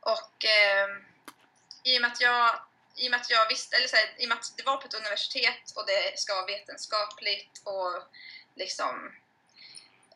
Och 0.00 0.44
ehm, 0.44 1.04
i 1.82 1.98
och 1.98 2.02
med 2.02 2.12
att 2.12 2.20
jag 2.20 2.60
i 2.96 3.06
och 3.06 3.10
med 3.10 3.20
att 3.20 3.30
jag 3.30 3.48
visste, 3.48 3.76
eller 3.76 3.88
så 3.88 3.96
här, 3.96 4.14
i 4.18 4.24
och 4.24 4.28
med 4.28 4.38
att 4.38 4.56
det 4.56 4.62
var 4.62 4.76
på 4.76 4.86
ett 4.86 4.94
universitet 4.94 5.72
och 5.76 5.86
det 5.86 6.18
ska 6.18 6.34
vara 6.34 6.46
vetenskapligt 6.46 7.62
och 7.64 8.02
liksom 8.54 9.12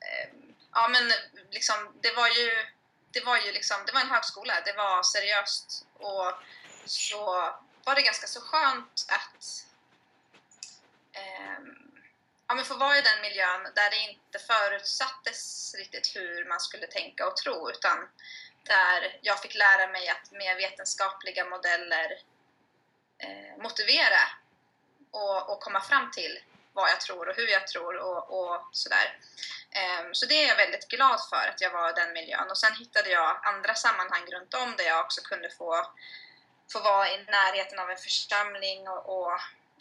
eh, 0.01 0.29
ja 0.73 0.89
men 0.89 1.12
liksom 1.51 1.99
det 2.03 2.12
var 2.12 2.29
ju 2.29 2.67
det 3.11 3.25
var 3.25 3.37
ju 3.37 3.53
liksom, 3.53 3.77
det 3.87 3.93
var 3.93 4.01
en 4.01 4.11
högskola, 4.11 4.61
det 4.65 4.73
var 4.73 5.03
seriöst 5.03 5.87
och 5.95 6.33
så 6.87 7.25
var 7.85 7.95
det 7.95 8.03
ganska 8.03 8.27
så 8.27 8.41
skönt 8.41 9.07
att 9.09 9.65
eh, 11.12 11.59
ja, 12.47 12.55
men 12.55 12.65
få 12.65 12.75
vara 12.75 12.99
i 12.99 13.03
den 13.03 13.21
miljön 13.23 13.62
där 13.75 13.91
det 13.91 13.97
inte 13.97 14.39
förutsattes 14.39 15.75
riktigt 15.79 16.17
hur 16.17 16.49
man 16.49 16.61
skulle 16.61 16.87
tänka 16.87 17.27
och 17.27 17.37
tro 17.37 17.71
utan 17.71 18.09
där 18.62 19.19
jag 19.23 19.43
fick 19.43 19.55
lära 19.55 19.87
mig 19.87 20.09
att 20.09 20.31
med 20.33 20.57
vetenskapliga 20.57 21.45
modeller 21.45 22.23
eh, 23.19 23.63
motivera 23.63 24.21
och, 25.11 25.51
och 25.51 25.61
komma 25.61 25.81
fram 25.81 26.11
till 26.11 26.39
vad 26.73 26.91
jag 26.91 27.01
tror 27.01 27.29
och 27.29 27.37
hur 27.37 27.49
jag 27.49 27.67
tror 27.67 27.97
och, 27.97 28.41
och 28.41 28.63
sådär. 28.73 29.19
Ehm, 29.71 30.15
Så 30.15 30.27
det 30.27 30.35
är 30.45 30.49
jag 30.49 30.57
väldigt 30.57 30.89
glad 30.89 31.21
för 31.31 31.49
att 31.49 31.61
jag 31.61 31.71
var 31.71 31.91
i 31.91 31.93
den 31.93 32.13
miljön. 32.13 32.51
Och 32.51 32.59
sen 32.59 32.75
hittade 32.75 33.11
jag 33.11 33.41
andra 33.43 33.75
sammanhang 33.75 34.27
runt 34.33 34.55
om 34.55 34.75
där 34.77 34.85
jag 34.85 35.01
också 35.05 35.21
kunde 35.21 35.51
få, 35.51 35.87
få 36.73 36.81
vara 36.81 37.09
i 37.09 37.25
närheten 37.25 37.79
av 37.79 37.91
en 37.91 37.97
församling 37.97 38.89
och, 38.89 39.09
och, 39.19 39.33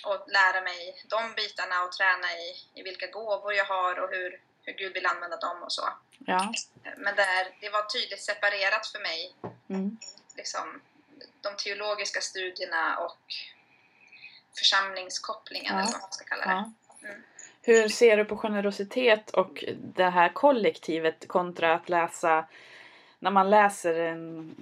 och 0.04 0.26
lära 0.28 0.62
mig 0.62 1.04
de 1.08 1.34
bitarna 1.34 1.84
och 1.84 1.91
träna 1.91 2.34
i, 2.34 2.56
i 2.74 2.84
vilka 2.84 3.08
gåvor 3.08 3.54
jag 3.54 3.65
har 3.65 4.00
och 4.00 4.10
hur, 4.10 4.41
hur 4.62 4.74
Gud 4.74 4.93
vill 4.93 5.06
använda 5.06 5.38
dem 5.38 5.63
och 5.63 5.71
så. 5.74 5.89
Ja. 6.19 6.54
Men 6.98 7.15
där, 7.15 7.58
det 7.62 7.69
var 7.69 7.84
tydligt 7.84 8.24
separerat 8.24 8.88
för 8.88 9.00
mig, 9.00 9.36
Mm. 9.69 9.98
liksom, 10.36 10.82
de 11.45 11.63
teologiska 11.63 12.21
studierna 12.21 12.97
och 12.97 13.17
församlingskopplingen 14.58 15.73
Ja. 15.75 15.79
eller 15.81 15.91
vad 15.91 16.01
man 16.01 16.12
ska 16.12 16.25
kalla 16.25 16.45
det. 16.45 16.51
ja. 16.51 16.71
Mm. 17.10 17.21
Hur 17.62 17.88
ser 17.89 18.17
du 18.17 18.25
på 18.25 18.38
generositet 18.38 19.29
och 19.29 19.63
det 19.77 20.10
här 20.10 20.29
kollektivet 20.29 21.27
kontra 21.27 21.73
att 21.73 21.89
läsa 21.89 22.45
när 23.19 23.31
man 23.31 23.49
läser 23.49 23.99
en, 23.99 24.55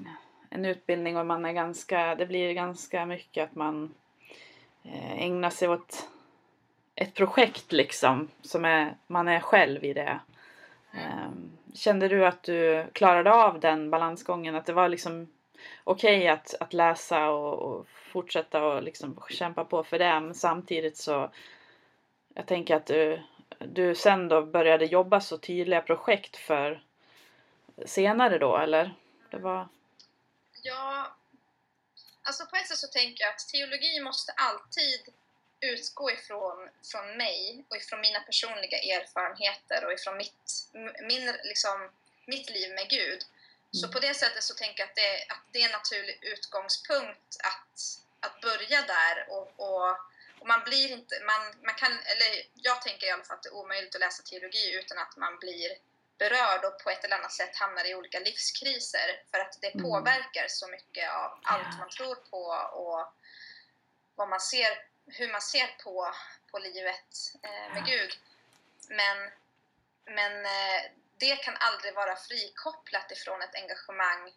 en 0.50 0.65
utbildning 0.65 1.17
och 1.17 1.26
man 1.26 1.46
är 1.46 1.52
ganska, 1.54 2.15
det 2.15 2.26
blir 2.26 2.54
ganska 2.54 3.06
mycket 3.06 3.43
att 3.43 3.56
man 3.56 3.93
eh, 4.84 5.22
ägnar 5.24 5.50
sig 5.50 5.67
åt 5.69 6.08
ett 6.96 7.13
projekt 7.13 7.72
liksom 7.72 8.30
som 8.41 8.65
är, 8.65 8.96
man 9.08 9.28
är 9.28 9.39
själv 9.39 9.84
i 9.84 9.93
det. 9.93 10.19
Mm. 10.93 11.06
Ehm, 11.06 11.52
Kände 11.76 12.08
du 12.08 12.26
att 12.26 12.43
du 12.43 12.86
klarade 12.93 13.34
av 13.34 13.60
den 13.60 13.89
balansgången? 13.89 14.56
Att 14.56 14.65
det 14.65 14.74
var 14.74 14.89
liksom 14.89 15.28
okej 15.84 16.17
okay 16.17 16.28
att, 16.28 16.56
att 16.60 16.73
läsa 16.73 17.30
och, 17.30 17.62
och 17.62 17.88
fortsätta 17.88 18.63
och 18.63 18.84
liksom 18.84 19.23
kämpa 19.30 19.65
på 19.65 19.84
för 19.84 19.99
det. 19.99 20.19
Men 20.19 20.36
samtidigt 20.36 20.97
så 20.97 21.32
jag 22.34 22.47
tänker 22.47 22.76
att 22.76 22.86
du, 22.86 23.21
du 23.60 23.95
sen 23.95 24.28
då 24.28 24.41
började 24.41 24.86
jobba 24.86 25.21
så 25.21 25.38
tydliga 25.38 25.82
projekt 25.82 26.38
för 26.38 26.84
senare 27.86 28.38
då 28.38 28.58
eller? 28.58 28.93
Det 29.32 29.38
var... 29.38 29.67
Ja, 30.62 31.15
alltså 32.23 32.45
på 32.45 32.56
ett 32.56 32.67
sätt 32.67 32.78
så 32.78 32.88
tänker 32.88 33.23
jag 33.23 33.30
att 33.30 33.47
teologi 33.47 33.99
måste 33.99 34.32
alltid 34.32 35.13
utgå 35.60 36.12
ifrån 36.12 36.69
från 36.91 37.17
mig 37.17 37.65
och 37.69 37.78
ifrån 37.78 38.02
mina 38.02 38.19
personliga 38.19 38.78
erfarenheter 38.78 39.86
och 39.86 39.93
ifrån 39.93 40.17
mitt, 40.17 40.69
min, 41.08 41.26
liksom, 41.43 41.89
mitt 42.26 42.49
liv 42.49 42.73
med 42.76 42.89
Gud. 42.89 43.19
Så 43.74 43.86
mm. 43.86 43.94
på 43.94 44.00
det 44.00 44.14
sättet 44.14 44.44
så 44.44 44.54
tänker 44.54 44.80
jag 44.84 44.90
att 44.90 44.96
det, 44.96 45.26
att 45.34 45.44
det 45.52 45.62
är 45.62 45.66
en 45.66 45.72
naturlig 45.72 46.20
utgångspunkt 46.22 47.32
att, 47.44 47.76
att 48.20 48.42
börja 48.42 48.82
där 48.82 49.16
och, 49.30 49.48
och, 49.56 49.90
och, 50.40 50.48
man 50.48 50.64
blir 50.64 50.92
inte, 50.92 51.16
man, 51.26 51.42
man 51.66 51.76
kan, 51.76 51.92
eller 51.92 52.30
jag 52.54 52.82
tänker 52.82 53.08
i 53.08 53.12
alla 53.12 53.24
fall 53.24 53.38
att 53.38 53.44
det 53.44 53.50
är 53.50 53.56
omöjligt 53.64 53.96
att 53.96 54.02
läsa 54.02 54.24
teologi 54.24 54.74
utan 54.74 54.98
att 54.98 55.18
man 55.18 55.40
blir 55.40 55.70
berörd 56.18 56.66
och 56.66 56.84
på 56.84 56.90
ett 56.90 57.04
eller 57.04 57.16
annat 57.16 57.34
sätt 57.34 57.56
hamnar 57.56 57.86
i 57.90 57.96
olika 57.96 58.20
livskriser 58.20 59.24
för 59.32 59.40
att 59.40 59.62
det 59.62 59.74
mm. 59.74 59.84
påverkar 59.84 60.46
så 60.48 60.68
mycket 60.68 61.12
av 61.12 61.40
allt 61.44 61.80
man 61.80 61.90
tror 61.90 62.16
på 62.16 62.44
och 62.82 63.14
vad 64.16 64.30
man 64.30 64.40
ser, 64.42 64.72
hur 65.06 65.32
man 65.32 65.42
ser 65.42 65.68
på, 65.84 66.14
på 66.52 66.60
livet 66.60 67.12
eh, 67.44 67.74
med 67.74 67.86
Gud. 67.86 68.12
Men, 68.90 69.32
men 70.06 70.46
eh, 70.46 70.82
det 71.24 71.36
kan 71.36 71.58
aldrig 71.60 71.94
vara 71.94 72.16
frikopplat 72.16 73.12
ifrån 73.12 73.42
ett 73.42 73.56
engagemang 73.56 74.34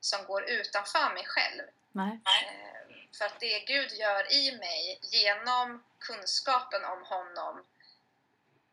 som 0.00 0.24
går 0.24 0.50
utanför 0.50 1.14
mig 1.14 1.24
själv. 1.26 1.62
Nej. 1.92 2.20
Eh, 2.26 2.96
för 3.18 3.24
att 3.24 3.40
det 3.40 3.58
Gud 3.58 3.92
gör 3.92 4.32
i 4.32 4.56
mig 4.56 4.98
genom 5.02 5.84
kunskapen 5.98 6.84
om 6.84 7.04
honom 7.04 7.66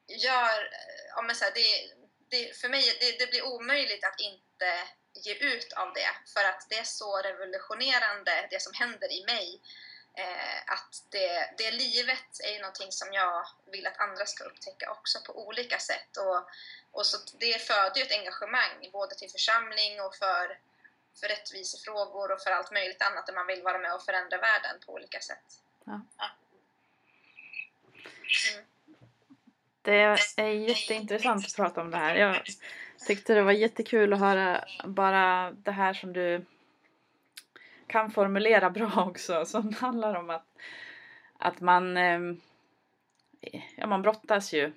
gör, 0.07 0.59
eh, 0.63 1.05
ja 1.15 1.21
men 1.21 1.35
så 1.35 1.45
här, 1.45 1.51
det, 1.51 1.93
det, 2.29 2.57
för 2.57 2.69
mig 2.69 2.97
det, 2.99 3.19
det 3.19 3.29
blir 3.31 3.45
omöjligt 3.45 4.03
att 4.03 4.19
inte 4.19 4.71
ge 5.13 5.33
ut 5.33 5.73
av 5.73 5.93
det 5.93 6.11
för 6.33 6.43
att 6.43 6.69
det 6.69 6.77
är 6.77 6.83
så 6.83 7.17
revolutionerande 7.17 8.47
det 8.51 8.61
som 8.61 8.73
händer 8.73 9.11
i 9.11 9.25
mig 9.25 9.61
att 10.65 11.03
det, 11.09 11.53
det 11.57 11.71
livet 11.71 12.39
är 12.43 12.53
ju 12.53 12.59
någonting 12.59 12.91
som 12.91 13.13
jag 13.13 13.45
vill 13.71 13.87
att 13.87 13.99
andra 13.99 14.25
ska 14.25 14.43
upptäcka 14.43 14.91
också 14.91 15.19
på 15.25 15.47
olika 15.47 15.79
sätt 15.79 16.17
och, 16.17 16.49
och 16.91 17.05
så 17.05 17.17
det 17.39 17.61
föder 17.61 17.97
ju 17.97 18.03
ett 18.03 18.19
engagemang 18.19 18.89
både 18.91 19.15
till 19.15 19.29
församling 19.29 20.01
och 20.01 20.15
för, 20.15 20.57
för 21.19 21.27
rättvisefrågor 21.27 22.31
och 22.31 22.41
för 22.41 22.51
allt 22.51 22.71
möjligt 22.71 23.01
annat 23.01 23.25
där 23.25 23.33
man 23.33 23.47
vill 23.47 23.61
vara 23.61 23.77
med 23.77 23.93
och 23.93 24.03
förändra 24.03 24.37
världen 24.37 24.75
på 24.85 24.93
olika 24.93 25.19
sätt. 25.19 25.47
Ja. 25.85 26.01
Mm. 28.53 28.65
Det 29.81 30.01
är 30.35 30.43
jätteintressant 30.43 31.45
att 31.45 31.55
prata 31.55 31.81
om 31.81 31.91
det 31.91 31.97
här. 31.97 32.15
Jag 32.15 32.43
tyckte 33.07 33.33
det 33.33 33.43
var 33.43 33.51
jättekul 33.51 34.13
att 34.13 34.19
höra 34.19 34.65
bara 34.83 35.51
det 35.51 35.71
här 35.71 35.93
som 35.93 36.13
du 36.13 36.45
kan 37.89 38.11
formulera 38.11 38.69
bra 38.69 38.91
också 39.07 39.45
som 39.45 39.73
handlar 39.73 40.15
om 40.15 40.29
att, 40.29 40.47
att 41.37 41.61
man, 41.61 41.97
ehm, 41.97 42.41
ja, 43.75 43.87
man 43.87 44.01
brottas 44.01 44.53
ju 44.53 44.71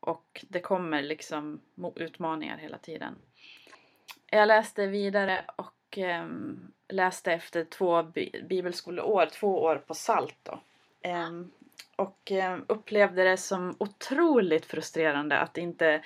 och 0.00 0.44
det 0.48 0.60
kommer 0.60 1.02
liksom 1.02 1.60
utmaningar 1.96 2.58
hela 2.58 2.78
tiden. 2.78 3.14
Jag 4.26 4.48
läste 4.48 4.86
vidare 4.86 5.44
och 5.56 5.98
um, 5.98 6.72
läste 6.88 7.32
efter 7.32 7.64
två 7.64 8.02
bibelskoleår, 8.48 9.26
två 9.26 9.62
år 9.62 9.76
på 9.86 9.94
SALT 9.94 10.36
då. 10.42 10.60
Um, 11.10 11.50
och 11.96 12.30
um, 12.30 12.64
upplevde 12.68 13.24
det 13.24 13.36
som 13.36 13.76
otroligt 13.78 14.66
frustrerande 14.66 15.38
att 15.38 15.58
inte 15.58 16.02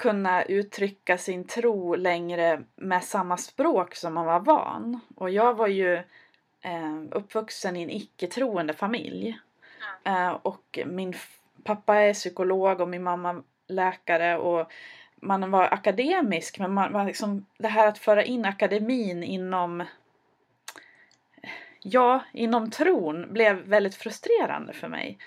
kunna 0.00 0.42
uttrycka 0.42 1.18
sin 1.18 1.44
tro 1.44 1.94
längre 1.94 2.62
med 2.76 3.04
samma 3.04 3.36
språk 3.36 3.94
som 3.94 4.14
man 4.14 4.26
var 4.26 4.40
van. 4.40 5.00
Och 5.16 5.30
jag 5.30 5.54
var 5.54 5.66
ju 5.66 5.94
eh, 6.60 7.00
uppvuxen 7.10 7.76
i 7.76 7.82
en 7.82 7.90
icke-troende 7.90 8.72
familj. 8.72 9.38
Eh, 10.04 10.30
och 10.30 10.78
min 10.86 11.14
pappa 11.64 11.96
är 11.96 12.14
psykolog 12.14 12.80
och 12.80 12.88
min 12.88 13.02
mamma 13.02 13.42
läkare 13.66 14.38
och 14.38 14.72
man 15.16 15.50
var 15.50 15.64
akademisk 15.64 16.58
men 16.58 16.74
man, 16.74 16.92
man 16.92 17.06
liksom, 17.06 17.46
det 17.58 17.68
här 17.68 17.86
att 17.86 17.98
föra 17.98 18.24
in 18.24 18.44
akademin 18.44 19.22
inom 19.22 19.84
ja, 21.82 22.20
inom 22.32 22.70
tron 22.70 23.32
blev 23.32 23.56
väldigt 23.56 23.94
frustrerande 23.94 24.72
för 24.72 24.88
mig. 24.88 25.18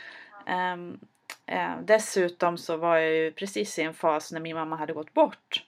Um, 0.74 1.00
Eh, 1.46 1.78
dessutom 1.84 2.58
så 2.58 2.78
var 2.78 2.98
jag 2.98 3.12
ju 3.12 3.32
precis 3.32 3.80
i 3.80 3.82
en 3.82 3.94
fas 3.94 4.32
när 4.32 4.40
min 4.40 4.56
mamma 4.56 4.76
hade 4.76 4.94
gått 4.94 5.14
bort. 5.14 5.66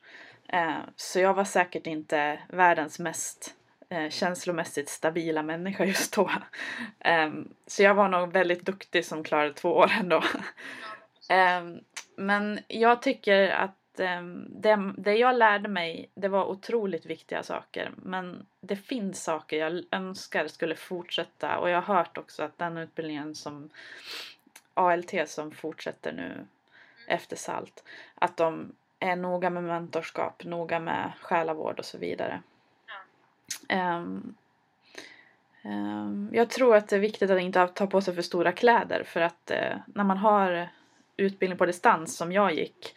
Eh, 0.48 0.78
så 0.96 1.20
jag 1.20 1.34
var 1.34 1.44
säkert 1.44 1.88
inte 1.88 2.40
världens 2.50 3.00
mest 3.00 3.56
eh, 3.90 4.10
känslomässigt 4.10 4.90
stabila 4.90 5.44
människa 5.44 5.86
just 5.86 6.16
då. 6.16 6.32
Ehm, 7.00 7.50
så 7.68 7.84
jag 7.84 7.94
var 7.94 8.10
nog 8.10 8.34
väldigt 8.34 8.66
duktig 8.66 9.06
som 9.06 9.24
klarade 9.24 9.54
två 9.54 9.70
år 9.70 9.92
ändå. 10.00 10.24
Ehm, 11.30 11.80
men 12.16 12.60
jag 12.68 13.02
tycker 13.02 13.50
att 13.50 14.00
ehm, 14.00 14.46
det, 14.50 14.94
det 14.98 15.16
jag 15.16 15.36
lärde 15.36 15.70
mig, 15.70 16.10
det 16.16 16.28
var 16.28 16.46
otroligt 16.46 17.06
viktiga 17.06 17.44
saker. 17.44 17.92
Men 17.98 18.46
det 18.62 18.76
finns 18.76 19.24
saker 19.24 19.58
jag 19.58 19.84
önskar 19.92 20.48
skulle 20.48 20.76
fortsätta. 20.76 21.58
Och 21.58 21.70
jag 21.70 21.82
har 21.82 21.96
hört 21.96 22.18
också 22.18 22.44
att 22.44 22.58
den 22.58 22.78
utbildningen 22.78 23.36
som 23.36 23.70
ALT 24.76 25.30
som 25.30 25.52
fortsätter 25.52 26.12
nu 26.12 26.48
efter 27.08 27.36
SALT, 27.36 27.84
att 28.16 28.38
de 28.38 28.76
är 29.00 29.16
noga 29.16 29.50
med 29.50 29.64
mentorskap, 29.64 30.44
noga 30.44 30.80
med 30.80 31.12
själavård 31.22 31.80
och 31.80 31.86
så 31.86 31.98
vidare. 31.98 32.42
Ja. 33.68 33.98
Um, 33.98 34.36
um, 35.64 36.30
jag 36.34 36.50
tror 36.50 36.76
att 36.76 36.88
det 36.88 36.96
är 36.96 37.00
viktigt 37.00 37.32
att 37.32 37.42
inte 37.42 37.68
ta 37.68 37.88
på 37.88 38.02
sig 38.02 38.16
för 38.16 38.22
stora 38.22 38.52
kläder 38.52 39.04
för 39.04 39.22
att 39.22 39.52
uh, 39.52 39.78
när 39.86 40.04
man 40.04 40.18
har 40.18 40.70
utbildning 41.18 41.58
på 41.58 41.66
distans 41.66 42.18
som 42.18 42.32
jag 42.32 42.54
gick 42.54 42.96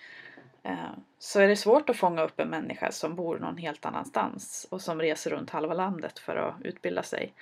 Eh, 0.68 0.90
så 1.18 1.40
är 1.40 1.48
det 1.48 1.56
svårt 1.56 1.90
att 1.90 1.96
fånga 1.96 2.22
upp 2.22 2.40
en 2.40 2.48
människa 2.48 2.92
som 2.92 3.14
bor 3.14 3.38
någon 3.38 3.56
helt 3.56 3.86
annanstans 3.86 4.66
och 4.70 4.80
som 4.80 5.00
reser 5.00 5.30
runt 5.30 5.50
halva 5.50 5.74
landet 5.74 6.18
för 6.18 6.36
att 6.36 6.54
utbilda 6.62 7.02
sig. 7.02 7.32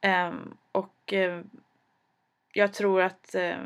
Ehm, 0.00 0.56
och 0.72 1.12
eh, 1.12 1.42
jag 2.56 2.72
tror 2.72 3.02
att 3.02 3.34
eh, 3.34 3.56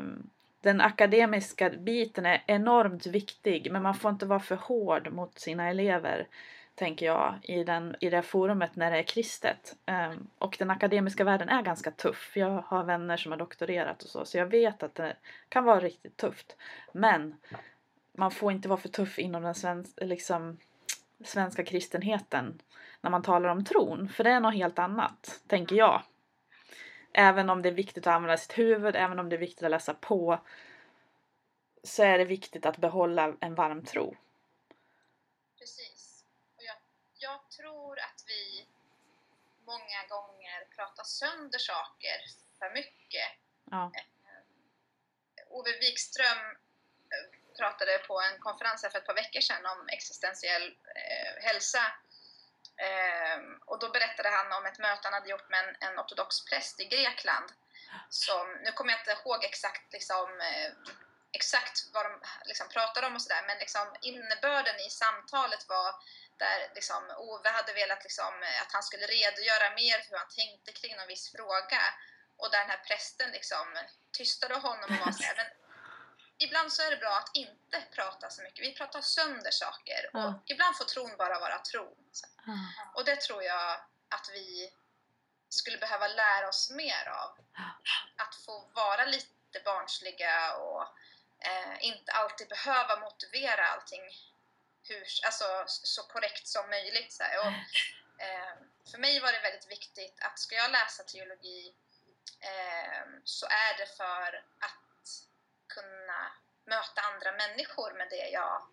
den 0.61 0.81
akademiska 0.81 1.69
biten 1.69 2.25
är 2.25 2.43
enormt 2.47 3.05
viktig 3.05 3.71
men 3.71 3.83
man 3.83 3.95
får 3.95 4.11
inte 4.11 4.25
vara 4.25 4.39
för 4.39 4.55
hård 4.55 5.11
mot 5.11 5.39
sina 5.39 5.69
elever 5.69 6.27
tänker 6.75 7.05
jag 7.05 7.35
i, 7.43 7.63
den, 7.63 7.95
i 7.99 8.09
det 8.09 8.21
forumet 8.21 8.75
när 8.75 8.91
det 8.91 8.97
är 8.97 9.03
kristet. 9.03 9.75
Um, 9.85 10.27
och 10.37 10.55
den 10.59 10.71
akademiska 10.71 11.23
världen 11.23 11.49
är 11.49 11.61
ganska 11.61 11.91
tuff. 11.91 12.31
Jag 12.35 12.63
har 12.67 12.83
vänner 12.83 13.17
som 13.17 13.31
har 13.31 13.39
doktorerat 13.39 14.03
och 14.03 14.09
så 14.09 14.25
så 14.25 14.37
jag 14.37 14.45
vet 14.45 14.83
att 14.83 14.95
det 14.95 15.15
kan 15.49 15.63
vara 15.63 15.79
riktigt 15.79 16.17
tufft. 16.17 16.55
Men 16.91 17.35
man 18.17 18.31
får 18.31 18.51
inte 18.51 18.69
vara 18.69 18.79
för 18.79 18.89
tuff 18.89 19.19
inom 19.19 19.43
den 19.43 19.55
svensk, 19.55 19.97
liksom, 20.01 20.57
svenska 21.23 21.63
kristenheten 21.63 22.61
när 23.01 23.11
man 23.11 23.21
talar 23.21 23.49
om 23.49 23.65
tron. 23.65 24.09
För 24.09 24.23
det 24.23 24.29
är 24.29 24.39
något 24.39 24.55
helt 24.55 24.79
annat, 24.79 25.41
tänker 25.47 25.75
jag. 25.75 26.01
Även 27.13 27.49
om 27.49 27.61
det 27.61 27.69
är 27.69 27.73
viktigt 27.73 28.07
att 28.07 28.13
använda 28.13 28.37
sitt 28.37 28.57
huvud, 28.57 28.95
även 28.95 29.19
om 29.19 29.29
det 29.29 29.35
är 29.35 29.39
viktigt 29.39 29.63
att 29.63 29.71
läsa 29.71 29.93
på 29.93 30.39
så 31.83 32.03
är 32.03 32.17
det 32.17 32.25
viktigt 32.25 32.65
att 32.65 32.77
behålla 32.77 33.33
en 33.39 33.55
varm 33.55 33.85
tro. 33.85 34.15
Precis. 35.59 36.25
Och 36.57 36.63
jag, 36.63 36.75
jag 37.13 37.49
tror 37.49 37.99
att 37.99 38.23
vi 38.27 38.67
många 39.65 40.07
gånger 40.09 40.65
pratar 40.75 41.03
sönder 41.03 41.59
saker 41.59 42.17
för 42.59 42.73
mycket. 42.73 43.29
Ja. 43.71 43.91
Eh, 43.95 45.47
Ove 45.49 45.79
Wikström 45.79 46.57
pratade 47.57 47.97
på 48.07 48.21
en 48.21 48.39
konferens 48.39 48.81
för 48.91 48.97
ett 48.97 49.05
par 49.05 49.13
veckor 49.13 49.41
sedan 49.41 49.65
om 49.65 49.87
existentiell 49.87 50.67
eh, 50.95 51.43
hälsa. 51.43 51.83
Eh, 52.77 53.39
och 53.65 53.79
då 53.79 53.89
berättade 53.89 54.29
han 54.29 54.51
om 54.51 54.65
ett 54.65 54.79
möte 54.79 55.01
han 55.03 55.13
hade 55.13 55.29
gjort 55.29 55.49
med 55.49 55.59
en, 55.59 55.75
en 55.79 55.99
ortodox 55.99 56.45
präst 56.45 56.79
i 56.79 56.85
Grekland. 56.85 57.51
Som, 58.09 58.57
nu 58.63 58.71
kommer 58.71 58.91
jag 58.91 58.99
inte 58.99 59.11
ihåg 59.11 59.43
exakt, 59.43 59.93
liksom, 59.93 60.41
eh, 60.41 60.71
exakt 61.31 61.77
vad 61.93 62.05
de 62.05 62.21
liksom, 62.45 62.67
pratade 62.69 63.07
om 63.07 63.15
och 63.15 63.21
sådär, 63.21 63.43
men 63.47 63.57
liksom, 63.57 63.95
innebörden 64.01 64.79
i 64.79 64.89
samtalet 64.89 65.69
var 65.69 65.95
där 66.37 66.71
liksom, 66.75 67.03
Ove 67.17 67.49
hade 67.49 67.73
velat 67.73 68.03
liksom, 68.03 68.33
att 68.61 68.73
han 68.73 68.83
skulle 68.83 69.05
redogöra 69.05 69.69
mer 69.81 69.97
för 70.01 70.09
hur 70.09 70.17
han 70.17 70.35
tänkte 70.35 70.71
kring 70.71 70.91
en 70.91 71.07
viss 71.07 71.31
fråga. 71.31 71.81
Och 72.37 72.51
där 72.51 72.59
den 72.59 72.69
här 72.69 72.83
prästen 72.87 73.31
liksom, 73.31 73.67
tystade 74.17 74.55
honom 74.55 74.89
och 74.93 75.05
var 75.05 75.11
såhär, 75.11 75.53
ibland 76.43 76.73
så 76.73 76.81
är 76.81 76.89
det 76.91 76.97
bra 76.97 77.17
att 77.17 77.35
inte 77.35 77.81
prata 77.95 78.29
så 78.29 78.41
mycket. 78.41 78.65
Vi 78.65 78.73
pratar 78.75 79.01
sönder 79.01 79.51
saker 79.51 80.09
och 80.13 80.19
Ja. 80.19 80.41
ibland 80.45 80.77
får 80.77 80.85
tron 80.85 81.17
bara 81.17 81.39
vara 81.39 81.59
tron. 81.59 81.95
Ja. 82.45 82.53
Och 82.95 83.05
det 83.05 83.21
tror 83.21 83.43
jag 83.43 83.81
att 84.09 84.29
vi 84.33 84.73
skulle 85.49 85.77
behöva 85.77 86.07
lära 86.07 86.47
oss 86.47 86.69
mer 86.71 87.07
av. 87.09 87.37
Att 88.17 88.35
få 88.45 88.59
vara 88.73 89.05
lite 89.05 89.59
barnsliga 89.65 90.53
och 90.55 90.81
eh, 91.39 91.75
inte 91.79 92.11
alltid 92.11 92.47
behöva 92.49 92.99
motivera 92.99 93.65
allting 93.67 94.01
hur, 94.83 95.03
alltså, 95.25 95.63
så 95.67 96.03
korrekt 96.03 96.47
som 96.47 96.69
möjligt. 96.69 97.13
Så. 97.13 97.23
Och, 97.23 97.47
eh, 98.23 98.53
för 98.91 98.97
mig 98.97 99.19
var 99.19 99.31
det 99.31 99.39
väldigt 99.39 99.71
viktigt 99.71 100.21
att 100.21 100.39
ska 100.39 100.55
jag 100.55 100.71
läsa 100.71 101.03
teologi 101.03 101.73
eh, 102.39 103.03
så 103.23 103.45
är 103.45 103.77
det 103.77 103.97
för 103.97 104.43
att 104.59 104.75
kunna 105.75 106.19
möta 106.65 107.01
andra 107.01 107.31
människor 107.31 107.93
med 107.97 108.07
det 108.09 108.27
jag 108.29 108.67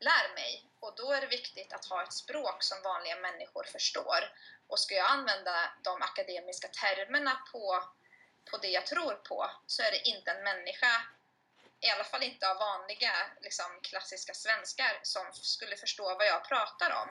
lär 0.00 0.34
mig. 0.34 0.66
Och 0.80 0.94
då 0.96 1.12
är 1.12 1.20
det 1.20 1.26
viktigt 1.26 1.72
att 1.72 1.84
ha 1.84 2.02
ett 2.02 2.12
språk 2.12 2.62
som 2.62 2.82
vanliga 2.82 3.16
människor 3.16 3.64
förstår. 3.64 4.20
Och 4.66 4.78
ska 4.78 4.94
jag 4.94 5.10
använda 5.10 5.72
de 5.82 6.02
akademiska 6.02 6.68
termerna 6.68 7.34
på, 7.52 7.84
på 8.50 8.56
det 8.58 8.68
jag 8.68 8.86
tror 8.86 9.14
på 9.14 9.50
så 9.66 9.82
är 9.82 9.90
det 9.90 10.08
inte 10.08 10.30
en 10.30 10.44
människa, 10.44 11.02
i 11.80 11.90
alla 11.90 12.04
fall 12.04 12.22
inte 12.22 12.50
av 12.50 12.56
vanliga 12.56 13.12
liksom, 13.40 13.80
klassiska 13.82 14.34
svenskar, 14.34 15.00
som 15.02 15.32
skulle 15.32 15.76
förstå 15.76 16.14
vad 16.14 16.26
jag 16.26 16.48
pratar 16.48 16.90
om. 16.90 17.08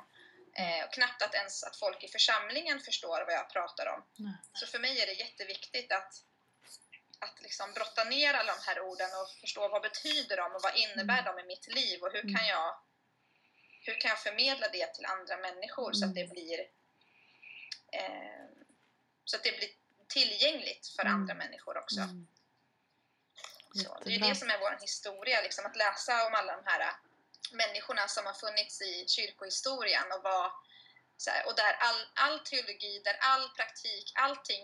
Eh, 0.54 0.86
och 0.86 0.94
knappt 0.94 1.22
att 1.22 1.36
ens 1.36 1.64
att 1.64 1.76
folk 1.76 2.04
i 2.04 2.08
församlingen 2.08 2.80
förstår 2.80 3.26
vad 3.26 3.34
jag 3.34 3.50
pratar 3.50 3.88
om. 3.88 4.04
Nej. 4.16 4.34
Så 4.54 4.68
för 4.68 4.80
mig 4.80 5.02
är 5.02 5.06
det 5.06 5.14
jätteviktigt 5.14 5.92
att, 5.92 6.14
att 7.20 7.42
liksom 7.42 7.74
brotta 7.74 8.04
ner 8.04 8.34
alla 8.34 8.56
de 8.56 8.62
här 8.66 8.80
orden 8.82 9.10
och 9.22 9.30
förstå 9.42 9.68
vad 9.68 9.82
betyder 9.82 10.38
de 10.38 10.56
och 10.56 10.62
vad 10.64 10.76
innebär 10.76 11.24
de 11.24 11.40
i 11.40 11.44
mitt 11.44 11.68
liv 11.68 12.02
och 12.04 12.12
hur 12.12 12.22
kan 12.22 12.30
Mm. 12.30 12.48
jag, 12.48 12.76
hur 13.82 14.00
kan 14.00 14.10
jag 14.10 14.20
förmedla 14.20 14.68
det 14.68 14.94
till 14.94 15.06
andra 15.06 15.38
människor 15.38 15.94
så 15.94 16.06
att 16.06 16.14
det 16.14 16.22
Mm. 16.22 16.34
blir 16.34 16.60
eh, 17.92 18.46
så 19.26 19.36
att 19.38 19.44
det 19.44 19.58
blir 19.58 19.70
tillgängligt 20.08 20.88
för 20.96 21.02
Mm. 21.02 21.14
andra 21.14 21.34
människor 21.34 21.78
också. 21.78 22.00
Mm. 22.00 22.28
Så, 23.74 24.00
det 24.04 24.10
är 24.10 24.14
ju 24.14 24.20
det 24.20 24.36
som 24.36 24.50
är 24.50 24.60
vår 24.60 24.78
historia, 24.82 25.42
liksom, 25.42 25.66
att 25.66 25.76
läsa 25.76 26.28
om 26.28 26.34
alla 26.34 26.56
de 26.56 26.64
här 26.66 26.80
äh, 26.82 26.94
människorna 27.52 28.08
som 28.08 28.26
har 28.26 28.34
funnits 28.34 28.82
i 28.82 29.06
kyrkohistorien 29.08 30.12
och, 30.12 30.24
var, 30.24 30.52
här, 31.28 31.46
och 31.48 31.56
där 31.56 31.74
all, 31.74 32.08
all 32.16 32.40
teologi, 32.40 33.02
där 33.04 33.18
all 33.20 33.50
praktik, 33.50 34.12
allting 34.16 34.64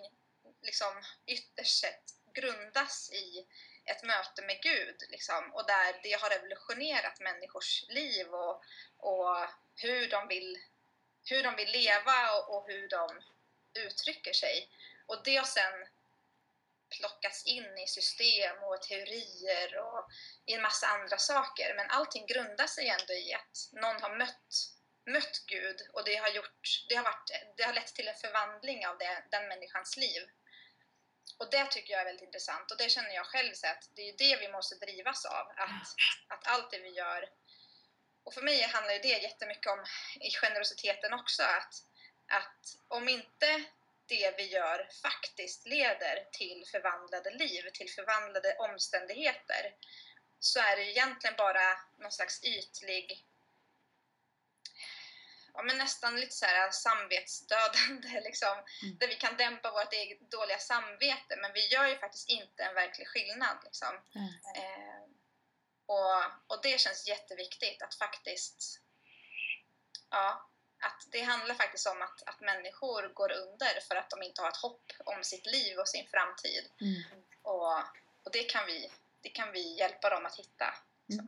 liksom, 0.62 1.04
ytterst 1.26 1.80
sett 1.80 2.15
grundas 2.36 3.12
i 3.12 3.46
ett 3.86 4.04
möte 4.04 4.42
med 4.42 4.62
Gud 4.62 4.96
liksom, 5.10 5.54
och 5.54 5.68
där 5.68 6.00
det 6.04 6.12
har 6.12 6.30
revolutionerat 6.30 7.20
människors 7.20 7.86
liv 7.90 8.28
och, 8.28 8.64
och 8.98 9.48
hur, 9.76 10.10
de 10.10 10.28
vill, 10.28 10.60
hur 11.30 11.44
de 11.44 11.56
vill 11.56 11.72
leva 11.72 12.32
och, 12.32 12.58
och 12.58 12.68
hur 12.68 12.88
de 12.88 13.22
uttrycker 13.74 14.34
sig. 14.34 14.70
Och 15.06 15.24
det 15.24 15.36
har 15.36 15.46
sen 15.46 15.88
plockats 16.90 17.46
in 17.46 17.78
i 17.78 17.88
system 17.88 18.64
och 18.64 18.82
teorier 18.82 19.78
och 19.78 20.10
i 20.46 20.54
en 20.54 20.62
massa 20.62 20.88
andra 20.88 21.18
saker. 21.18 21.74
Men 21.76 21.90
allting 21.90 22.26
grundar 22.26 22.68
sig 22.68 22.90
ändå 22.90 23.14
i 23.14 23.34
att 23.34 23.70
någon 23.72 24.02
har 24.02 24.18
mött, 24.18 24.54
mött 25.06 25.46
Gud 25.48 25.82
och 25.94 26.04
det 26.06 26.16
har, 26.16 26.30
gjort, 26.30 26.86
det, 26.90 26.96
har 26.96 27.04
varit, 27.04 27.32
det 27.58 27.64
har 27.64 27.74
lett 27.74 27.96
till 27.96 28.08
en 28.08 28.16
förvandling 28.16 28.88
av 28.88 28.98
det, 28.98 29.24
den 29.32 29.48
människans 29.48 29.98
liv. 29.98 30.30
Och 31.38 31.50
det 31.50 31.66
tycker 31.66 31.94
jag 31.94 32.02
är 32.02 32.06
väldigt 32.06 32.26
intressant. 32.26 32.72
Och 32.72 32.78
det 32.78 32.90
känner 32.90 33.16
jag 33.16 33.26
själv 33.26 33.54
så 33.54 33.68
att 33.68 33.90
det 33.96 34.10
är 34.10 34.18
det 34.18 34.38
vi 34.40 34.52
måste 34.52 34.76
drivas 34.76 35.26
av. 35.26 35.48
Att, 35.56 35.96
att 36.28 36.48
allt 36.48 36.72
det 36.72 36.80
vi 36.80 36.90
gör. 36.90 37.30
Och 38.24 38.34
för 38.34 38.42
mig 38.42 38.62
handlar 38.62 38.94
ju 38.94 39.00
det 39.00 39.24
jättemycket 39.24 39.72
om 39.72 39.86
i 40.22 40.32
generositeten 40.32 41.14
också. 41.14 41.44
Att, 41.44 41.74
att 42.28 42.76
om 42.88 43.10
inte 43.10 43.64
det 44.08 44.38
vi 44.38 44.44
gör 44.44 44.90
faktiskt 45.02 45.66
leder 45.66 46.28
till 46.32 46.64
förvandlade 46.72 47.30
liv, 47.30 47.70
till 47.74 47.90
förvandlade 47.90 48.56
omständigheter 48.56 49.74
så 50.40 50.60
är 50.60 50.76
det 50.76 50.84
egentligen 50.84 51.36
bara 51.38 51.80
någon 51.98 52.12
slags 52.12 52.44
ytlig 52.44 53.26
ja, 55.56 55.64
men 55.64 55.78
nästan 55.78 56.16
lite 56.16 56.36
så 56.36 56.46
här 56.46 56.72
samvetsdödande 56.72 58.22
liksom, 58.24 58.56
Mm. 58.84 58.98
där 58.98 59.08
vi 59.08 59.16
kan 59.16 59.38
dämpa 59.38 59.72
vårt 59.72 59.94
eget 59.94 60.32
dåliga 60.32 60.58
samvete 60.60 61.36
men 61.42 61.54
vi 61.54 61.68
gör 61.68 61.88
ju 61.88 61.98
faktiskt 61.98 62.30
inte 62.30 62.64
en 62.64 62.76
verklig 62.76 63.08
skillnad 63.08 63.58
liksom. 63.64 63.94
Nej. 64.14 64.42
Eh, 64.56 65.04
och, 65.86 66.24
och 66.48 66.62
det 66.64 66.80
känns 66.80 67.08
jätteviktigt 67.08 67.82
att 67.82 67.96
faktiskt 67.96 68.82
ja, 70.10 70.50
att 70.80 71.08
det 71.12 71.22
handlar 71.22 71.56
faktiskt 71.56 71.88
om 71.88 72.02
att, 72.02 72.24
att 72.26 72.42
människor 72.42 73.14
går 73.14 73.32
under 73.32 73.80
för 73.88 73.96
att 73.96 74.10
de 74.10 74.24
inte 74.24 74.42
har 74.42 74.50
ett 74.50 74.58
hopp 74.58 74.92
om 75.06 75.24
sitt 75.24 75.46
liv 75.46 75.80
och 75.80 75.88
sin 75.88 76.08
framtid. 76.08 76.70
Mm. 76.82 77.04
Och, 77.42 77.78
och 78.24 78.32
det, 78.32 78.44
kan 78.44 78.66
vi, 78.66 78.92
det 79.22 79.30
kan 79.30 79.52
vi 79.52 79.78
hjälpa 79.78 80.10
dem 80.10 80.26
att 80.26 80.40
hitta. 80.40 80.74
Mm. 81.10 81.28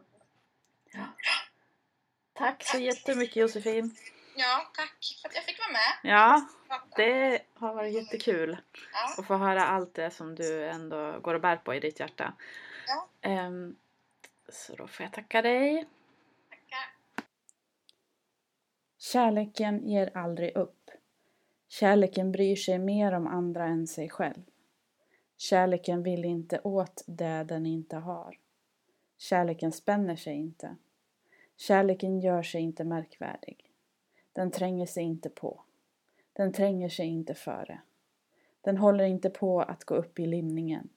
Tack 2.34 2.64
så 2.66 2.78
jättemycket 2.78 3.36
Josefin. 3.36 3.98
Ja, 4.40 4.72
tack 4.76 5.16
för 5.22 5.30
att 5.30 5.36
jag 5.36 5.44
fick 5.44 5.60
vara 5.60 5.72
med. 5.72 6.12
Ja, 6.12 6.48
det 6.96 7.42
har 7.54 7.74
varit 7.74 7.94
jättekul 7.94 8.58
Ja, 8.94 9.16
att 9.22 9.28
få 9.28 9.36
höra 9.36 9.66
allt 9.66 9.94
det 9.94 10.12
som 10.12 10.36
du 10.36 10.66
ändå 10.66 11.20
går 11.20 11.34
och 11.34 11.42
bär 11.42 11.56
på 11.58 11.74
i 11.74 11.80
ditt 11.80 12.00
hjärta. 12.00 12.34
Ja. 12.88 13.08
Ehm, 13.22 13.76
så 14.50 14.76
då 14.76 14.88
får 14.88 15.04
jag 15.04 15.14
tacka 15.14 15.42
dig. 15.42 15.86
tackar. 16.50 16.94
Kärleken 18.98 19.90
ger 19.90 20.18
aldrig 20.18 20.56
upp. 20.56 20.92
Kärleken 21.68 22.32
bryr 22.32 22.56
sig 22.56 22.80
mer 22.80 23.12
om 23.12 23.28
andra 23.28 23.66
än 23.66 23.88
sig 23.88 24.10
själv. 24.10 24.44
Kärleken 25.38 26.04
vill 26.04 26.26
inte 26.26 26.60
åt 26.60 27.04
det 27.08 27.44
den 27.44 27.66
inte 27.66 27.96
har. 27.96 28.38
Kärleken 29.18 29.72
spänner 29.72 30.16
sig 30.16 30.34
inte. 30.36 30.76
Kärleken 31.58 32.20
gör 32.20 32.44
sig 32.44 32.62
inte 32.62 32.84
märkvärdig. 32.84 33.67
Den 34.38 34.52
tränger 34.52 34.86
sig 34.86 35.04
inte 35.04 35.30
på. 35.30 35.62
Den 36.34 36.54
tränger 36.54 36.90
sig 36.90 37.06
inte 37.06 37.34
före. 37.34 37.82
Den 38.62 38.78
håller 38.78 39.04
inte 39.04 39.30
på 39.30 39.62
att 39.62 39.84
gå 39.84 39.96
upp 39.96 40.20
i 40.20 40.26
limningen. 40.26 40.90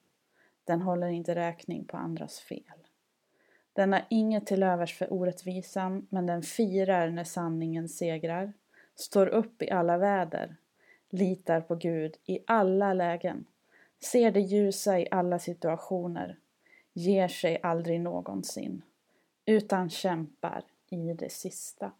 Den 0.64 0.82
håller 0.82 1.08
inte 1.08 1.34
räkning 1.34 1.84
på 1.84 1.96
andras 1.96 2.40
fel. 2.40 2.86
Den 3.72 3.92
har 3.92 4.06
inget 4.10 4.46
till 4.46 4.62
övers 4.62 4.98
för 4.98 5.12
orättvisan, 5.12 6.06
men 6.10 6.26
den 6.26 6.42
firar 6.42 7.10
när 7.10 7.24
sanningen 7.24 7.88
segrar, 7.88 8.52
står 8.94 9.26
upp 9.26 9.62
i 9.62 9.70
alla 9.70 9.98
väder, 9.98 10.56
litar 11.10 11.60
på 11.60 11.74
Gud 11.74 12.16
i 12.24 12.38
alla 12.46 12.94
lägen, 12.94 13.46
ser 14.04 14.30
det 14.30 14.40
ljusa 14.40 15.00
i 15.00 15.08
alla 15.10 15.38
situationer, 15.38 16.38
ger 16.92 17.28
sig 17.28 17.60
aldrig 17.62 18.00
någonsin, 18.00 18.82
utan 19.46 19.90
kämpar 19.90 20.64
i 20.90 21.12
det 21.12 21.32
sista. 21.32 21.92